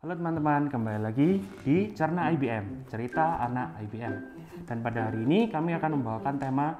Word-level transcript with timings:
Halo 0.00 0.16
teman-teman, 0.16 0.72
kembali 0.72 0.96
lagi 0.96 1.44
di 1.60 1.92
Cerna 1.92 2.32
IBM, 2.32 2.88
cerita 2.88 3.36
anak 3.36 3.84
IBM. 3.84 4.14
Dan 4.64 4.80
pada 4.80 5.12
hari 5.12 5.28
ini 5.28 5.52
kami 5.52 5.76
akan 5.76 6.00
membawakan 6.00 6.40
tema 6.40 6.72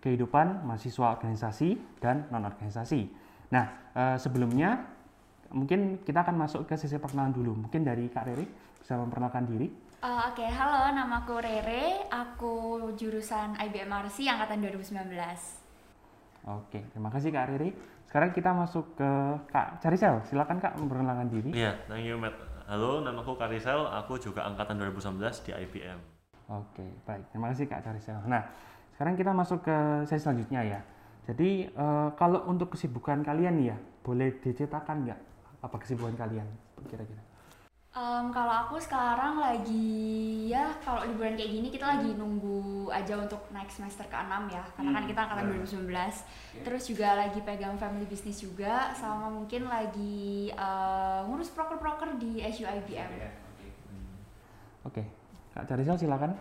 kehidupan 0.00 0.64
mahasiswa 0.64 1.12
organisasi 1.12 2.00
dan 2.00 2.32
non-organisasi. 2.32 3.12
Nah, 3.52 3.92
eh, 3.92 4.16
sebelumnya 4.16 4.88
mungkin 5.52 6.00
kita 6.00 6.24
akan 6.24 6.32
masuk 6.48 6.64
ke 6.64 6.80
sesi 6.80 6.96
perkenalan 6.96 7.36
dulu. 7.36 7.52
Mungkin 7.68 7.84
dari 7.84 8.08
Kak 8.08 8.24
Riri 8.24 8.48
bisa 8.80 8.96
memperkenalkan 8.96 9.44
diri. 9.52 9.68
Uh, 10.00 10.32
Oke, 10.32 10.48
halo, 10.48 10.96
nama 10.96 11.28
aku 11.28 11.44
Rere, 11.44 12.08
aku 12.08 12.88
jurusan 12.96 13.52
IBM 13.52 13.92
RC 13.92 14.24
angkatan 14.32 14.64
2019. 14.64 15.12
Oke, 16.48 16.88
terima 16.88 17.12
kasih 17.12 17.36
Kak 17.36 17.52
Riri. 17.52 17.68
Sekarang 18.08 18.32
kita 18.32 18.56
masuk 18.56 18.96
ke 18.96 19.10
Kak 19.52 19.84
Carisel. 19.84 20.24
Silakan 20.24 20.56
Kak 20.56 20.80
memperkenalkan 20.80 21.28
diri. 21.28 21.52
Iya, 21.52 21.76
thank 21.84 22.08
you 22.08 22.16
Matt. 22.16 22.51
Halo, 22.62 23.02
namaku 23.02 23.34
Karisel, 23.34 23.90
aku 23.90 24.22
juga 24.22 24.46
angkatan 24.46 24.78
2019 24.78 25.18
di 25.42 25.50
IBM. 25.50 25.98
Oke, 26.46 26.86
baik. 27.02 27.26
Terima 27.34 27.50
kasih 27.50 27.66
Kak 27.66 27.82
Carisel. 27.82 28.22
Nah, 28.30 28.46
sekarang 28.94 29.18
kita 29.18 29.34
masuk 29.34 29.66
ke 29.66 29.76
sesi 30.06 30.22
selanjutnya 30.22 30.62
ya. 30.62 30.80
Jadi, 31.26 31.66
eh, 31.66 32.08
kalau 32.14 32.46
untuk 32.46 32.78
kesibukan 32.78 33.26
kalian 33.26 33.66
ya, 33.66 33.76
boleh 34.06 34.38
diceritakan 34.38 35.10
nggak 35.10 35.20
apa 35.58 35.76
kesibukan 35.82 36.14
kalian 36.14 36.46
kira-kira? 36.86 37.22
Um, 37.92 38.32
kalau 38.32 38.64
aku 38.64 38.80
sekarang 38.80 39.36
lagi 39.36 40.48
ya 40.48 40.72
kalau 40.80 41.04
di 41.04 41.12
bulan 41.12 41.36
kayak 41.36 41.52
gini 41.52 41.68
kita 41.68 41.84
lagi 41.84 42.16
nunggu 42.16 42.88
aja 42.88 43.20
untuk 43.20 43.44
naik 43.52 43.68
semester 43.68 44.08
ke-6 44.08 44.48
ya. 44.48 44.64
Karena 44.72 44.90
kan 44.96 45.04
kita 45.04 45.20
angkatan 45.28 45.44
2019 45.60 46.64
terus 46.64 46.82
juga 46.88 47.20
lagi 47.20 47.44
pegang 47.44 47.76
family 47.76 48.08
business 48.08 48.40
juga 48.40 48.96
sama 48.96 49.28
mungkin 49.28 49.68
lagi 49.68 50.48
uh, 50.56 51.20
ngurus 51.28 51.52
proker-proker 51.52 52.16
di 52.16 52.40
SU 52.40 52.64
IBM 52.64 53.12
Oke, 54.88 55.04
Kak 55.52 55.68
Carisel 55.68 56.00
silakan. 56.00 56.32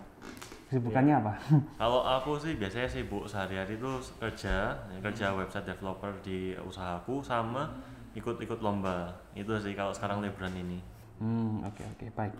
Kesibukannya 0.72 1.20
apa? 1.20 1.36
Kalau 1.84 2.08
aku 2.08 2.40
sih 2.40 2.56
biasanya 2.56 2.88
sibuk 2.88 3.28
sehari-hari 3.28 3.76
itu 3.76 3.92
kerja, 4.24 4.72
kerja 5.04 5.36
website 5.36 5.68
developer 5.68 6.16
di 6.24 6.56
usahaku 6.64 7.20
sama 7.20 7.68
ikut-ikut 8.16 8.64
lomba. 8.64 9.12
Itu 9.36 9.52
sih 9.60 9.76
kalau 9.76 9.92
sekarang 9.92 10.24
liburan 10.24 10.56
ini. 10.56 10.80
Hmm, 11.22 11.62
oke 11.62 11.84
oke 11.86 12.06
baik. 12.18 12.34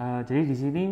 Eh, 0.00 0.20
jadi 0.24 0.42
di 0.48 0.56
sini 0.56 0.84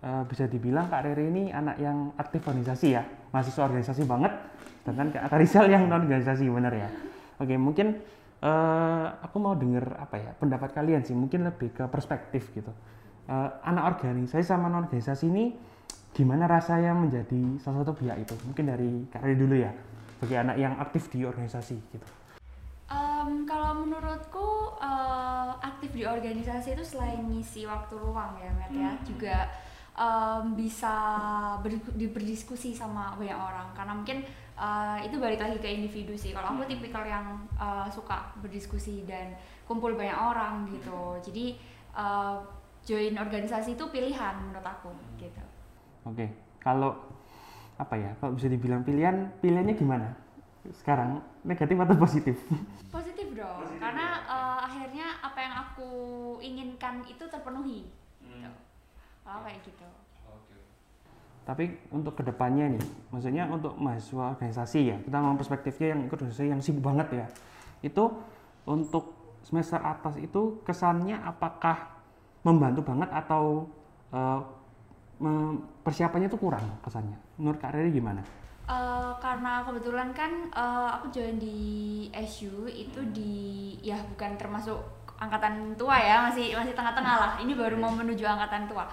eh, 0.00 0.22
bisa 0.24 0.48
dibilang 0.48 0.88
Kak 0.88 1.04
Rere 1.04 1.28
ini 1.28 1.52
anak 1.52 1.76
yang 1.76 2.16
aktif 2.16 2.40
organisasi 2.48 2.96
ya, 2.96 3.04
mahasiswa 3.30 3.68
organisasi 3.68 4.08
banget. 4.08 4.32
Sedangkan 4.80 5.12
Kak 5.12 5.36
Rizal 5.36 5.68
yang 5.68 5.92
non 5.92 6.08
organisasi 6.08 6.48
bener 6.48 6.72
ya. 6.72 6.88
Oke 7.36 7.54
mungkin 7.60 8.00
eh, 8.40 9.06
aku 9.20 9.36
mau 9.36 9.52
denger 9.52 10.00
apa 10.00 10.16
ya 10.16 10.32
pendapat 10.40 10.72
kalian 10.72 11.04
sih, 11.04 11.12
mungkin 11.12 11.44
lebih 11.44 11.76
ke 11.76 11.84
perspektif 11.92 12.48
gitu. 12.56 12.72
Eh, 13.28 13.48
anak 13.68 14.00
organisasi 14.00 14.48
sama 14.48 14.72
non 14.72 14.88
organisasi 14.88 15.28
ini 15.28 15.52
gimana 16.16 16.48
rasanya 16.48 16.96
menjadi 16.96 17.60
salah 17.60 17.84
satu 17.84 17.92
pihak 17.92 18.24
itu? 18.24 18.34
Mungkin 18.48 18.64
dari 18.72 19.04
Kak 19.12 19.20
Rere 19.20 19.36
dulu 19.36 19.54
ya, 19.60 19.70
sebagai 20.16 20.48
anak 20.48 20.56
yang 20.56 20.74
aktif 20.80 21.12
di 21.12 21.28
organisasi 21.28 21.76
gitu. 21.76 22.08
Um, 22.90 23.46
kalau 23.46 23.86
menurutku 23.86 24.74
uh, 24.82 25.19
aktif 25.90 25.98
di 25.98 26.06
organisasi 26.06 26.78
itu 26.78 26.84
selain 26.86 27.18
ngisi 27.26 27.66
waktu 27.66 27.98
luang 27.98 28.38
ya, 28.38 28.46
Matt 28.54 28.70
ya, 28.70 28.94
juga 29.02 29.50
um, 29.98 30.54
bisa 30.54 30.94
ber- 31.58 31.90
di- 31.98 32.06
berdiskusi 32.14 32.70
sama 32.70 33.18
banyak 33.18 33.34
orang. 33.34 33.74
Karena 33.74 33.98
mungkin 33.98 34.22
uh, 34.54 35.02
itu 35.02 35.18
balik 35.18 35.42
lagi 35.42 35.58
ke 35.58 35.66
individu 35.66 36.14
sih. 36.14 36.30
Kalau 36.30 36.54
aku 36.54 36.70
tipikal 36.70 37.02
yang 37.02 37.42
uh, 37.58 37.90
suka 37.90 38.30
berdiskusi 38.38 39.02
dan 39.02 39.34
kumpul 39.66 39.98
banyak 39.98 40.14
orang 40.14 40.70
gitu. 40.70 41.18
Jadi 41.26 41.58
uh, 41.98 42.38
join 42.86 43.18
organisasi 43.18 43.74
itu 43.74 43.84
pilihan 43.90 44.38
menurut 44.46 44.62
aku 44.62 44.94
gitu. 45.18 45.42
Oke, 46.06 46.30
kalau 46.62 46.94
apa 47.82 47.98
ya? 47.98 48.14
Kalau 48.22 48.38
bisa 48.38 48.46
dibilang 48.46 48.86
pilihan, 48.86 49.26
pilihannya 49.42 49.74
gimana? 49.74 50.14
Sekarang 50.76 51.24
negatif 51.40 51.76
atau 51.80 51.96
positif? 51.96 52.36
Positif 52.92 53.26
dong, 53.32 53.64
karena 53.80 54.06
uh, 54.28 54.58
akhirnya 54.68 55.16
apa 55.24 55.38
yang 55.40 55.54
aku 55.56 55.90
inginkan 56.44 57.00
itu 57.08 57.24
terpenuhi. 57.24 57.88
Gitu. 58.20 58.52
Kalau 59.24 59.40
kayak 59.46 59.64
gitu. 59.64 59.88
Tapi 61.40 61.80
untuk 61.90 62.14
ke 62.14 62.22
depannya 62.22 62.76
nih, 62.76 62.84
maksudnya 63.10 63.48
untuk 63.48 63.74
mahasiswa 63.80 64.36
organisasi 64.36 64.80
ya, 64.86 64.96
kita 65.00 65.16
ngomong 65.18 65.40
perspektifnya 65.40 65.96
yang 65.96 66.00
ikut 66.06 66.20
organisasi 66.20 66.52
yang 66.52 66.62
sibuk 66.62 66.84
banget 66.84 67.08
ya. 67.24 67.26
Itu 67.80 68.20
untuk 68.68 69.16
semester 69.42 69.80
atas 69.80 70.20
itu 70.20 70.60
kesannya 70.62 71.16
apakah 71.24 71.90
membantu 72.44 72.84
banget 72.84 73.08
atau 73.10 73.66
mem- 75.18 75.64
persiapannya 75.82 76.28
itu 76.28 76.38
kurang 76.38 76.62
kesannya? 76.84 77.16
Menurut 77.40 77.58
Kak 77.58 77.72
Riri 77.74 77.98
gimana? 77.98 78.22
Eh, 78.70 79.12
karena 79.18 79.66
kebetulan 79.66 80.14
kan 80.14 80.30
eh, 80.54 80.88
aku 80.94 81.10
join 81.10 81.42
di 81.42 82.06
SU 82.22 82.70
itu 82.70 83.00
di 83.10 83.74
ya 83.82 83.98
bukan 84.14 84.38
termasuk 84.38 84.78
angkatan 85.20 85.76
tua 85.76 86.00
ya 86.00 86.24
masih 86.24 86.56
masih 86.56 86.72
tengah-tengah 86.72 87.16
lah. 87.20 87.32
Ini 87.42 87.52
baru 87.52 87.76
mau 87.76 87.92
menuju 87.92 88.24
angkatan 88.24 88.64
tua. 88.70 88.88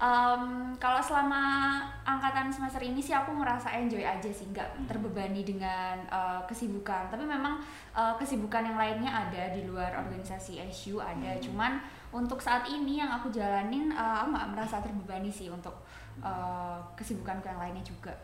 Em, 0.00 0.72
kalau 0.80 1.02
selama 1.04 1.84
angkatan 2.00 2.48
semester 2.48 2.80
ini 2.80 2.96
sih 2.96 3.12
aku 3.12 3.36
ngerasa 3.36 3.76
enjoy 3.76 4.00
aja 4.00 4.30
sih 4.32 4.48
nggak 4.48 4.88
terbebani 4.88 5.42
dengan 5.44 6.00
eh, 6.06 6.40
kesibukan. 6.48 7.12
Tapi 7.12 7.26
memang 7.26 7.60
eh, 7.92 8.14
kesibukan 8.16 8.62
yang 8.62 8.78
lainnya 8.78 9.10
ada 9.10 9.52
di 9.52 9.68
luar 9.68 9.90
organisasi 10.06 10.62
SU 10.72 11.02
ada. 11.02 11.36
Cuman 11.42 11.82
untuk 12.14 12.40
saat 12.40 12.64
ini 12.70 13.02
yang 13.02 13.12
aku 13.12 13.28
jalanin 13.28 13.92
eh, 13.92 14.16
aku 14.22 14.32
nggak 14.32 14.48
merasa 14.56 14.80
terbebani 14.80 15.28
sih 15.28 15.52
untuk 15.52 15.76
eh, 16.24 16.78
kesibukanku 16.96 17.44
yang 17.52 17.60
lainnya 17.60 17.84
juga 17.84 18.16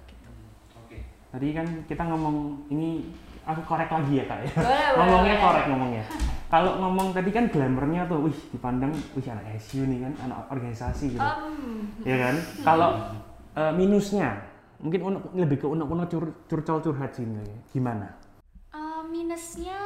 Tadi 1.32 1.48
kan 1.56 1.64
kita 1.88 2.04
ngomong 2.04 2.68
ini 2.68 3.08
aku 3.42 3.64
korek 3.64 3.88
lagi 3.88 4.20
ya 4.20 4.24
kak 4.28 4.38
ya. 4.44 4.50
Boleh, 4.60 4.88
ngomongnya 5.00 5.34
boleh. 5.34 5.44
korek 5.48 5.64
ngomongnya. 5.72 6.04
Kalau 6.52 6.72
ngomong 6.76 7.16
tadi 7.16 7.32
kan 7.32 7.48
glamournya 7.48 8.04
tuh, 8.04 8.28
wih 8.28 8.36
dipandang, 8.52 8.92
wih 9.16 9.24
anak 9.24 9.56
SU 9.56 9.88
nih 9.88 10.04
kan, 10.04 10.12
anak 10.28 10.52
organisasi 10.52 11.16
gitu. 11.16 11.24
Em, 11.24 11.88
ya 12.04 12.16
kan? 12.20 12.34
Kalau 12.60 12.90
eh, 13.56 13.72
minusnya, 13.72 14.36
mungkin 14.76 15.00
unek- 15.00 15.32
lebih 15.32 15.58
ke 15.58 15.66
unek-unek 15.66 16.06
cur 16.12 16.24
curcol 16.44 16.84
curhat 16.84 17.16
sih 17.16 17.24
ini. 17.24 17.40
Gimana? 17.72 18.12
eh, 18.68 19.02
minusnya 19.08 19.80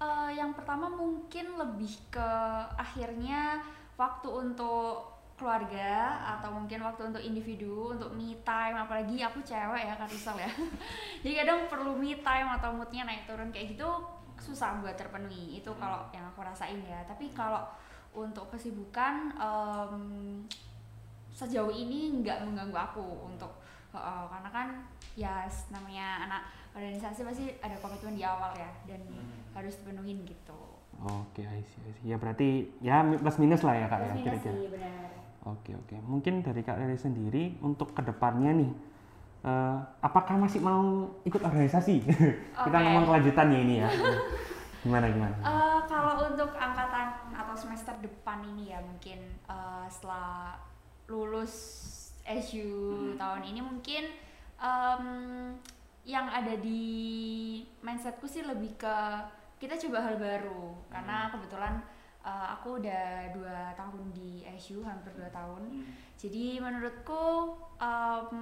eh, 0.00 0.30
yang 0.32 0.56
pertama 0.56 0.88
mungkin 0.88 1.60
lebih 1.60 1.92
ke 2.08 2.28
akhirnya 2.74 3.60
waktu 4.00 4.28
untuk 4.32 5.17
keluarga 5.38 5.90
atau 6.36 6.50
mungkin 6.50 6.82
waktu 6.82 7.02
untuk 7.08 7.22
individu 7.22 7.94
untuk 7.94 8.10
me 8.12 8.34
time 8.42 8.74
apalagi 8.74 9.22
aku 9.22 9.38
cewek 9.40 9.86
ya 9.86 9.94
Karisel 9.94 10.34
ya 10.36 10.50
jadi 11.22 11.34
kadang 11.40 11.58
perlu 11.66 11.94
me 11.94 12.18
time 12.18 12.50
atau 12.52 12.74
moodnya 12.74 13.06
naik 13.06 13.24
turun 13.24 13.48
kayak 13.48 13.72
gitu 13.72 13.86
susah 14.38 14.78
buat 14.78 14.94
terpenuhi 14.94 15.56
itu 15.56 15.70
kalau 15.74 16.06
yang 16.10 16.26
aku 16.26 16.42
rasain 16.42 16.82
ya 16.82 17.02
tapi 17.02 17.30
kalau 17.30 17.62
untuk 18.10 18.50
kesibukan 18.50 19.30
em, 19.34 20.42
sejauh 21.30 21.70
ini 21.70 22.18
nggak 22.18 22.42
mengganggu 22.42 22.74
aku 22.76 23.06
untuk 23.24 23.62
uh, 23.90 24.26
karena 24.26 24.50
kan 24.50 24.68
ya 25.14 25.46
s- 25.46 25.70
namanya 25.70 26.26
anak 26.26 26.42
organisasi 26.74 27.22
pasti 27.22 27.44
ada 27.58 27.78
komitmen 27.78 28.14
di 28.14 28.22
awal 28.22 28.50
ya 28.54 28.70
dan 28.86 29.02
harus 29.50 29.78
dipenuhin 29.78 30.22
gitu. 30.22 30.58
Oke, 30.98 31.42
I 31.42 31.62
see, 31.64 31.82
I 31.82 31.90
see. 31.92 32.06
Ya 32.06 32.16
berarti 32.18 32.48
ya 32.78 33.02
plus 33.02 33.38
minus 33.38 33.62
lah 33.62 33.74
ya 33.74 33.86
kak 33.86 33.98
ya 33.98 34.06
Plus 34.08 34.14
minus 34.16 34.26
kira-kira. 34.42 34.54
Oke 35.46 35.76
oke. 35.76 35.94
Mungkin 36.02 36.42
dari 36.42 36.64
kak 36.66 36.78
Rere 36.80 36.98
sendiri 36.98 37.58
untuk 37.62 37.94
ke 37.94 38.02
depannya 38.02 38.50
nih, 38.58 38.70
eh, 39.46 39.76
apakah 40.02 40.34
masih 40.40 40.58
mau 40.64 41.12
ikut 41.22 41.42
organisasi? 41.44 42.02
Kita 42.66 42.76
Oke. 42.78 42.84
ngomong 42.84 43.04
kelanjutannya 43.06 43.58
ini 43.62 43.74
ya. 43.84 43.88
gimana 44.82 45.06
gimana? 45.10 45.36
Eh, 45.42 45.80
kalau 45.86 46.26
untuk 46.26 46.50
angkatan 46.54 47.34
atau 47.34 47.54
semester 47.54 47.94
depan 48.02 48.42
ini 48.56 48.74
ya 48.74 48.82
mungkin 48.82 49.18
eh, 49.46 49.86
setelah 49.90 50.58
lulus 51.08 51.54
SU 52.28 53.16
tahun 53.16 53.42
ini 53.48 53.60
mungkin 53.64 54.04
em, 54.60 55.04
yang 56.04 56.28
ada 56.28 56.56
di 56.60 56.84
mindsetku 57.80 58.28
sih 58.28 58.44
lebih 58.44 58.76
ke 58.76 58.96
kita 59.58 59.80
coba 59.88 60.04
hal 60.04 60.16
baru 60.20 60.76
karena 60.92 61.32
kebetulan 61.32 61.80
eh, 62.28 62.46
aku 62.52 62.76
udah 62.76 63.32
dua 63.32 63.72
tahun 63.72 64.12
di 64.12 64.44
SU 64.60 64.84
hampir 64.84 65.16
dua 65.16 65.32
tahun. 65.32 65.88
Jadi 66.20 66.60
menurutku 66.60 67.56
em, 67.80 68.38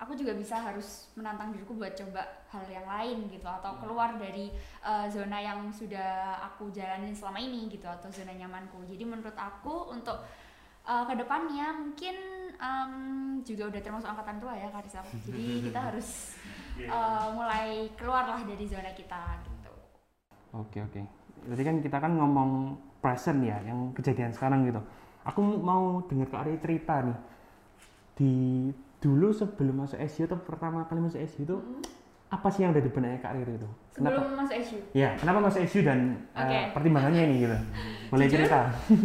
aku 0.00 0.16
juga 0.16 0.32
bisa 0.32 0.56
harus 0.56 1.12
menantang 1.12 1.52
diriku 1.52 1.76
buat 1.76 1.92
coba 1.92 2.24
hal 2.48 2.64
yang 2.72 2.88
lain 2.88 3.28
gitu 3.28 3.44
atau 3.44 3.76
keluar 3.78 4.16
dari 4.16 4.50
eh, 4.82 5.06
zona 5.12 5.38
yang 5.38 5.68
sudah 5.70 6.40
aku 6.50 6.72
jalanin 6.72 7.12
selama 7.14 7.38
ini 7.38 7.68
gitu 7.68 7.86
atau 7.86 8.08
zona 8.10 8.32
nyamanku. 8.32 8.82
Jadi 8.88 9.04
menurut 9.04 9.36
aku 9.36 9.92
untuk 9.92 10.24
eh, 10.88 11.04
ke 11.04 11.14
depannya 11.20 11.76
mungkin 11.76 12.16
em, 12.56 12.92
juga 13.44 13.68
udah 13.68 13.80
termasuk 13.84 14.08
angkatan 14.08 14.40
tua 14.40 14.52
ya 14.56 14.68
Karisal 14.72 15.04
jadi 15.28 15.46
kita 15.68 15.80
harus 15.92 16.34
eh, 16.80 17.26
mulai 17.36 17.92
keluar 17.94 18.24
lah 18.24 18.40
dari 18.40 18.64
zona 18.64 18.90
kita 18.96 19.36
gitu. 19.44 19.72
Oke 20.56 20.80
oke. 20.80 21.19
Jadi 21.46 21.62
kan 21.62 21.76
kita 21.78 21.96
kan 21.96 22.12
ngomong 22.12 22.50
present 22.98 23.40
ya, 23.40 23.56
yang 23.62 23.92
kejadian 23.92 24.30
sekarang 24.30 24.64
gitu. 24.64 24.80
Aku 25.22 25.40
mau 25.40 26.04
dengar 26.04 26.28
Kak 26.28 26.40
Ari 26.44 26.58
cerita 26.58 27.00
nih. 27.00 27.18
Di 28.14 28.34
dulu 29.00 29.32
sebelum 29.32 29.84
masuk 29.84 29.96
SU 30.04 30.28
atau 30.28 30.36
pertama 30.36 30.84
kali 30.84 31.00
masuk 31.00 31.20
SU 31.24 31.40
itu 31.42 31.56
apa 32.30 32.46
sih 32.46 32.62
yang 32.62 32.70
ada 32.70 32.78
di 32.78 32.86
benaknya 32.86 33.18
Kak 33.18 33.32
Riri 33.34 33.58
itu? 33.58 33.68
Kenapa? 33.90 34.22
Sebelum 34.22 34.36
masuk 34.38 34.56
SU. 34.62 34.76
Ya, 34.92 35.10
kenapa 35.16 35.38
masuk 35.42 35.60
SU 35.66 35.80
dan 35.82 35.98
eh, 36.30 36.40
Oke. 36.40 36.58
pertimbangannya 36.76 37.22
ini 37.26 37.34
gitu? 37.42 37.56
Boleh 38.06 38.26
Jujur? 38.28 38.36
cerita? 38.44 38.60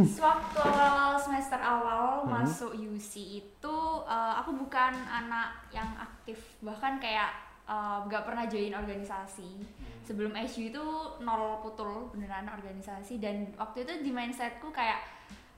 Sewaktu 0.05 0.59
awal 0.61 1.13
semester 1.17 1.57
awal 1.57 2.03
Hmm. 2.25 2.41
masuk 2.41 2.73
UC 2.73 3.11
itu 3.37 3.75
uh, 4.01 4.33
aku 4.41 4.49
bukan 4.57 4.93
anak 4.97 5.53
yang 5.69 5.85
aktif 5.95 6.37
bahkan 6.59 6.97
kayak 6.97 7.29
uh, 7.69 8.05
nggak 8.05 8.23
pernah 8.25 8.45
join 8.47 8.73
organisasi. 8.73 9.51
Sebelum 10.05 10.37
SU 10.45 10.69
itu 10.69 10.85
nol 11.25 11.65
putul 11.65 12.13
beneran 12.13 12.45
organisasi 12.45 13.17
dan 13.17 13.49
waktu 13.57 13.89
itu 13.89 13.93
di 14.05 14.11
mindsetku 14.13 14.69
kayak 14.69 15.01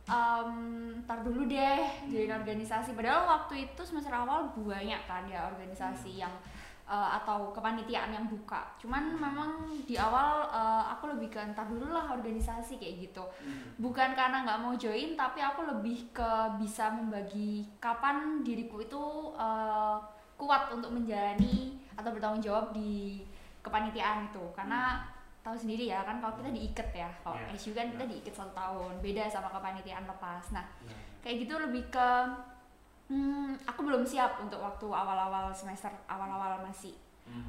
um, 0.07 0.95
ntar 1.03 1.19
dulu 1.21 1.45
deh 1.45 1.83
join 2.07 2.31
organisasi. 2.31 2.95
Padahal 2.95 3.27
waktu 3.27 3.67
itu 3.67 3.81
semester 3.83 4.15
awal 4.15 4.55
banyak 4.55 5.03
kan 5.03 5.27
ya 5.27 5.51
organisasi 5.51 6.23
yang 6.23 6.31
uh, 6.87 7.19
atau 7.19 7.51
kepanitiaan 7.51 8.15
yang 8.15 8.25
buka. 8.31 8.71
Cuman 8.79 9.19
memang 9.19 9.67
di 9.83 9.99
awal 9.99 10.47
uh, 10.47 10.95
aku 10.95 11.11
lebih 11.11 11.35
ke 11.35 11.39
ntar 11.51 11.67
dulu 11.67 11.91
lah 11.91 12.15
organisasi 12.15 12.79
kayak 12.79 13.11
gitu. 13.11 13.23
Bukan 13.77 14.15
karena 14.15 14.47
nggak 14.47 14.59
mau 14.63 14.73
join 14.79 15.19
tapi 15.19 15.43
aku 15.43 15.67
lebih 15.67 16.15
ke 16.15 16.31
bisa 16.63 16.87
membagi 16.87 17.67
kapan 17.83 18.41
diriku 18.47 18.79
itu 18.79 19.03
uh, 19.35 19.99
kuat 20.39 20.71
untuk 20.71 20.95
menjalani 20.95 21.83
atau 21.97 22.09
bertanggung 22.09 22.39
jawab 22.39 22.71
di 22.71 23.25
kepanitiaan 23.59 24.29
itu. 24.29 24.43
Karena 24.53 25.01
tahu 25.41 25.55
sendiri 25.55 25.87
ya 25.87 26.03
kan 26.03 26.19
kalau 26.19 26.35
kita 26.35 26.49
diikat 26.49 26.89
ya 26.93 27.09
kalau 27.21 27.35
Iya. 27.35 27.55
SU 27.55 27.71
kan 27.71 27.87
kita 27.89 28.05
diikat 28.05 28.33
satu 28.33 28.51
tahun 28.53 28.93
beda 28.99 29.25
sama 29.25 29.49
kepanitiaan 29.49 30.05
lepas. 30.05 30.51
Nah 30.51 30.65
kayak 31.19 31.43
gitu 31.43 31.57
lebih 31.57 31.89
ke 31.89 32.09
hmm, 33.07 33.55
aku 33.63 33.79
belum 33.81 34.03
siap 34.03 34.39
untuk 34.39 34.59
waktu 34.59 34.85
awal-awal 34.85 35.51
semester 35.51 35.89
awal-awal 36.05 36.59
masih 36.61 36.93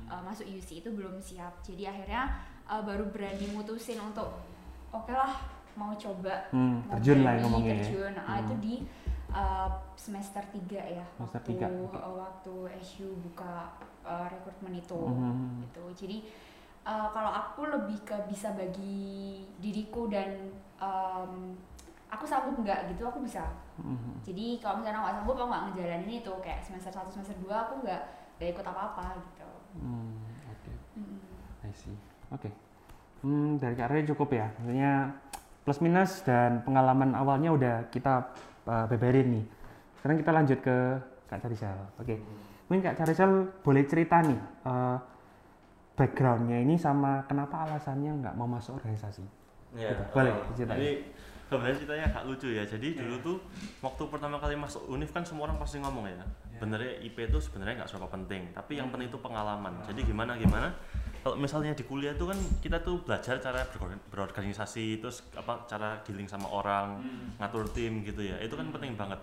uh, 0.06 0.22
masuk 0.22 0.46
UC 0.46 0.80
itu 0.80 0.90
belum 0.90 1.18
siap. 1.18 1.52
Jadi 1.60 1.84
akhirnya 1.84 2.30
uh, 2.64 2.80
baru 2.80 3.06
berani 3.08 3.50
mutusin 3.50 3.98
untuk 3.98 4.30
oke 4.88 5.10
lah 5.10 5.34
mau 5.74 5.94
coba 5.94 6.34
Hmm, 6.50 6.82
mau 6.82 6.98
terjun 6.98 7.22
lah 7.22 7.32
yang 7.34 7.42
ngomongnya 7.46 7.70
ya. 7.70 7.78
terjun. 7.82 8.12
Nah, 8.14 8.24
Hmm. 8.24 8.42
itu 8.42 8.54
di 8.58 8.74
uh, 9.30 9.68
semester 9.94 10.40
3 10.40 10.68
ya 10.94 11.04
Semester 11.14 11.40
waktu 11.40 11.50
tiga, 11.50 11.66
oke. 11.68 11.94
uh, 11.94 12.14
waktu 12.18 12.52
SU 12.78 13.08
buka 13.20 13.72
uh, 14.02 14.26
rekrutmen 14.26 14.74
itu 14.74 14.96
Mhm. 14.98 15.64
gitu 15.64 15.84
jadi 15.96 16.16
uh, 16.84 17.08
kalau 17.08 17.28
aku 17.30 17.60
lebih 17.66 17.98
ke 18.02 18.16
bisa 18.26 18.52
bagi 18.52 19.06
diriku 19.58 20.06
dan 20.06 20.48
um, 20.76 21.52
aku 22.08 22.24
sanggup 22.24 22.56
nggak 22.56 22.88
gitu 22.88 23.04
aku 23.04 23.20
bisa 23.20 23.44
Mhm. 23.76 24.22
jadi 24.22 24.46
kalau 24.58 24.80
misalnya 24.80 25.00
nggak 25.02 25.16
sanggup 25.16 25.34
aku 25.34 25.46
nggak 25.46 25.64
ngejalanin 25.68 26.12
itu 26.16 26.32
kayak 26.38 26.60
semester 26.60 26.90
1 26.90 27.08
semester 27.08 27.36
2 27.38 27.52
aku 27.52 27.74
nggak 27.80 28.02
nggak 28.36 28.50
ikut 28.50 28.66
apa-apa 28.66 29.06
gitu 29.24 29.48
Hmm, 29.78 30.24
Oke, 30.48 30.72
Mm. 30.96 31.20
I 31.60 31.70
see. 31.70 31.94
Oke. 32.30 32.48
Hmm, 33.20 33.60
dari 33.60 33.74
Kak 33.74 33.92
Riri 33.92 34.08
cukup 34.08 34.32
ya. 34.32 34.48
Maksudnya 34.56 35.12
plus 35.60 35.78
minus 35.78 36.24
dan 36.24 36.64
pengalaman 36.64 37.12
awalnya 37.12 37.52
udah 37.52 37.74
kita 37.88 38.32
uh, 38.68 38.84
beberin 38.86 39.40
nih. 39.40 39.44
Sekarang 39.98 40.16
kita 40.20 40.30
lanjut 40.30 40.58
ke 40.60 40.76
Kak 41.26 41.40
Carisel. 41.40 41.78
Oke. 41.96 42.20
Mungkin 42.68 42.84
Kak 42.84 42.96
Carisel 43.00 43.48
boleh 43.64 43.82
cerita 43.88 44.20
nih 44.20 44.38
uh, 44.68 45.00
backgroundnya 45.98 46.62
ini 46.62 46.78
sama 46.78 47.26
kenapa 47.26 47.66
alasannya 47.66 48.22
nggak 48.22 48.34
mau 48.36 48.46
masuk 48.46 48.78
organisasi. 48.78 49.24
Ya, 49.74 49.92
Gitu. 49.92 50.02
Boleh 50.14 50.32
oh, 50.32 50.44
diceritain. 50.52 50.78
Ini 50.80 50.90
sebenarnya 51.48 51.76
ceritanya 51.80 52.04
agak 52.12 52.22
lucu 52.28 52.48
ya. 52.52 52.64
Jadi 52.64 52.88
dulu 52.96 53.16
tuh 53.24 53.36
waktu 53.80 54.02
pertama 54.08 54.36
kali 54.40 54.54
masuk 54.56 54.84
univ 54.88 55.10
kan 55.12 55.24
semua 55.24 55.48
orang 55.48 55.58
pasti 55.60 55.80
ngomong 55.80 56.08
ya. 56.08 56.24
Benernya 56.60 57.00
IP 57.04 57.16
itu 57.28 57.38
sebenarnya 57.40 57.84
nggak 57.84 57.88
seberapa 57.90 58.10
penting, 58.12 58.50
tapi 58.52 58.80
yang 58.80 58.88
penting 58.92 59.08
itu 59.12 59.18
pengalaman. 59.20 59.80
Jadi 59.86 60.00
gimana 60.08 60.34
gimana? 60.36 60.74
Kalau 61.18 61.34
misalnya 61.36 61.74
di 61.74 61.84
kuliah 61.84 62.14
tuh 62.14 62.30
kan 62.30 62.38
kita 62.62 62.78
tuh 62.80 63.02
belajar 63.02 63.36
cara 63.42 63.66
beror- 63.74 64.00
berorganisasi, 64.10 65.02
terus 65.02 65.26
apa 65.34 65.66
cara 65.66 65.98
dealing 66.06 66.30
sama 66.30 66.46
orang, 66.48 67.02
ngatur 67.36 67.66
tim 67.74 68.00
gitu 68.06 68.22
ya. 68.22 68.38
Itu 68.38 68.54
kan 68.54 68.70
penting 68.70 68.94
banget. 68.94 69.18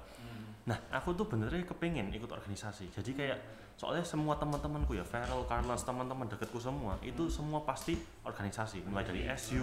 Nah, 0.65 0.77
aku 0.89 1.13
tuh 1.13 1.29
benernya 1.29 1.61
kepengen 1.63 2.09
ikut 2.11 2.27
organisasi. 2.27 2.89
Jadi 2.89 3.13
kayak 3.13 3.37
soalnya 3.77 4.01
semua 4.01 4.33
teman-temanku 4.35 4.97
ya, 4.97 5.05
Feral, 5.05 5.45
Carlos, 5.45 5.85
teman-teman 5.85 6.25
deketku 6.25 6.57
semua, 6.57 6.97
itu 7.05 7.29
semua 7.29 7.61
pasti 7.61 7.93
organisasi, 8.25 8.81
mulai 8.89 9.05
dari 9.05 9.29
SU 9.37 9.61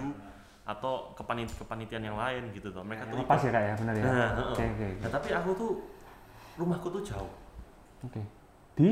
atau 0.62 1.10
kepanit 1.18 1.50
kepanitiaan 1.58 2.06
yang 2.06 2.14
lain 2.14 2.54
gitu 2.54 2.70
tuh. 2.70 2.86
Mereka 2.86 3.10
tuh 3.10 3.18
Lepas 3.18 3.42
ya 3.42 3.50
Kak 3.50 3.62
ya, 3.66 3.74
benar 3.74 3.94
ya. 3.98 4.04
Nah. 4.06 4.30
Oke 4.54 4.62
oke 4.62 4.88
Nah, 5.02 5.10
tapi 5.10 5.28
aku 5.34 5.50
tuh 5.58 5.70
rumahku 6.54 6.86
tuh 6.86 7.02
jauh 7.02 7.32
oke. 8.06 8.22
Di 8.78 8.88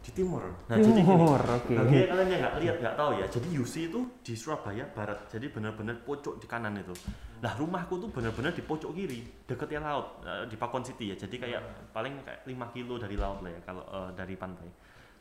di 0.00 0.10
timur. 0.16 0.40
Nah, 0.66 0.80
jadi 0.80 0.96
gini, 0.96 1.02
timur, 1.04 1.40
oke. 1.44 1.74
bagi 1.76 1.98
kalian 2.08 2.28
yang 2.32 2.40
nggak 2.40 2.56
lihat 2.64 2.76
nggak 2.80 2.96
tahu 2.96 3.10
ya. 3.20 3.26
Jadi 3.28 3.48
UC 3.52 3.74
itu 3.92 4.00
di 4.24 4.32
Surabaya 4.32 4.84
Barat. 4.88 5.28
Jadi 5.28 5.46
benar-benar 5.52 6.00
pojok 6.00 6.40
di 6.40 6.46
kanan 6.48 6.72
itu. 6.80 6.96
Nah, 7.44 7.52
rumahku 7.56 8.00
tuh 8.00 8.08
benar-benar 8.08 8.56
di 8.56 8.64
pojok 8.64 8.96
kiri, 8.96 9.20
deketnya 9.44 9.80
laut, 9.84 10.24
eh, 10.24 10.48
di 10.48 10.56
Pakon 10.56 10.80
City 10.80 11.12
ya. 11.12 11.16
Jadi 11.20 11.36
kayak 11.36 11.92
paling 11.92 12.16
kayak 12.24 12.48
5 12.48 12.72
kilo 12.72 12.96
dari 12.96 13.16
laut 13.20 13.44
lah 13.44 13.52
ya 13.52 13.60
kalau 13.60 13.84
eh, 13.84 14.10
dari 14.16 14.34
pantai. 14.40 14.68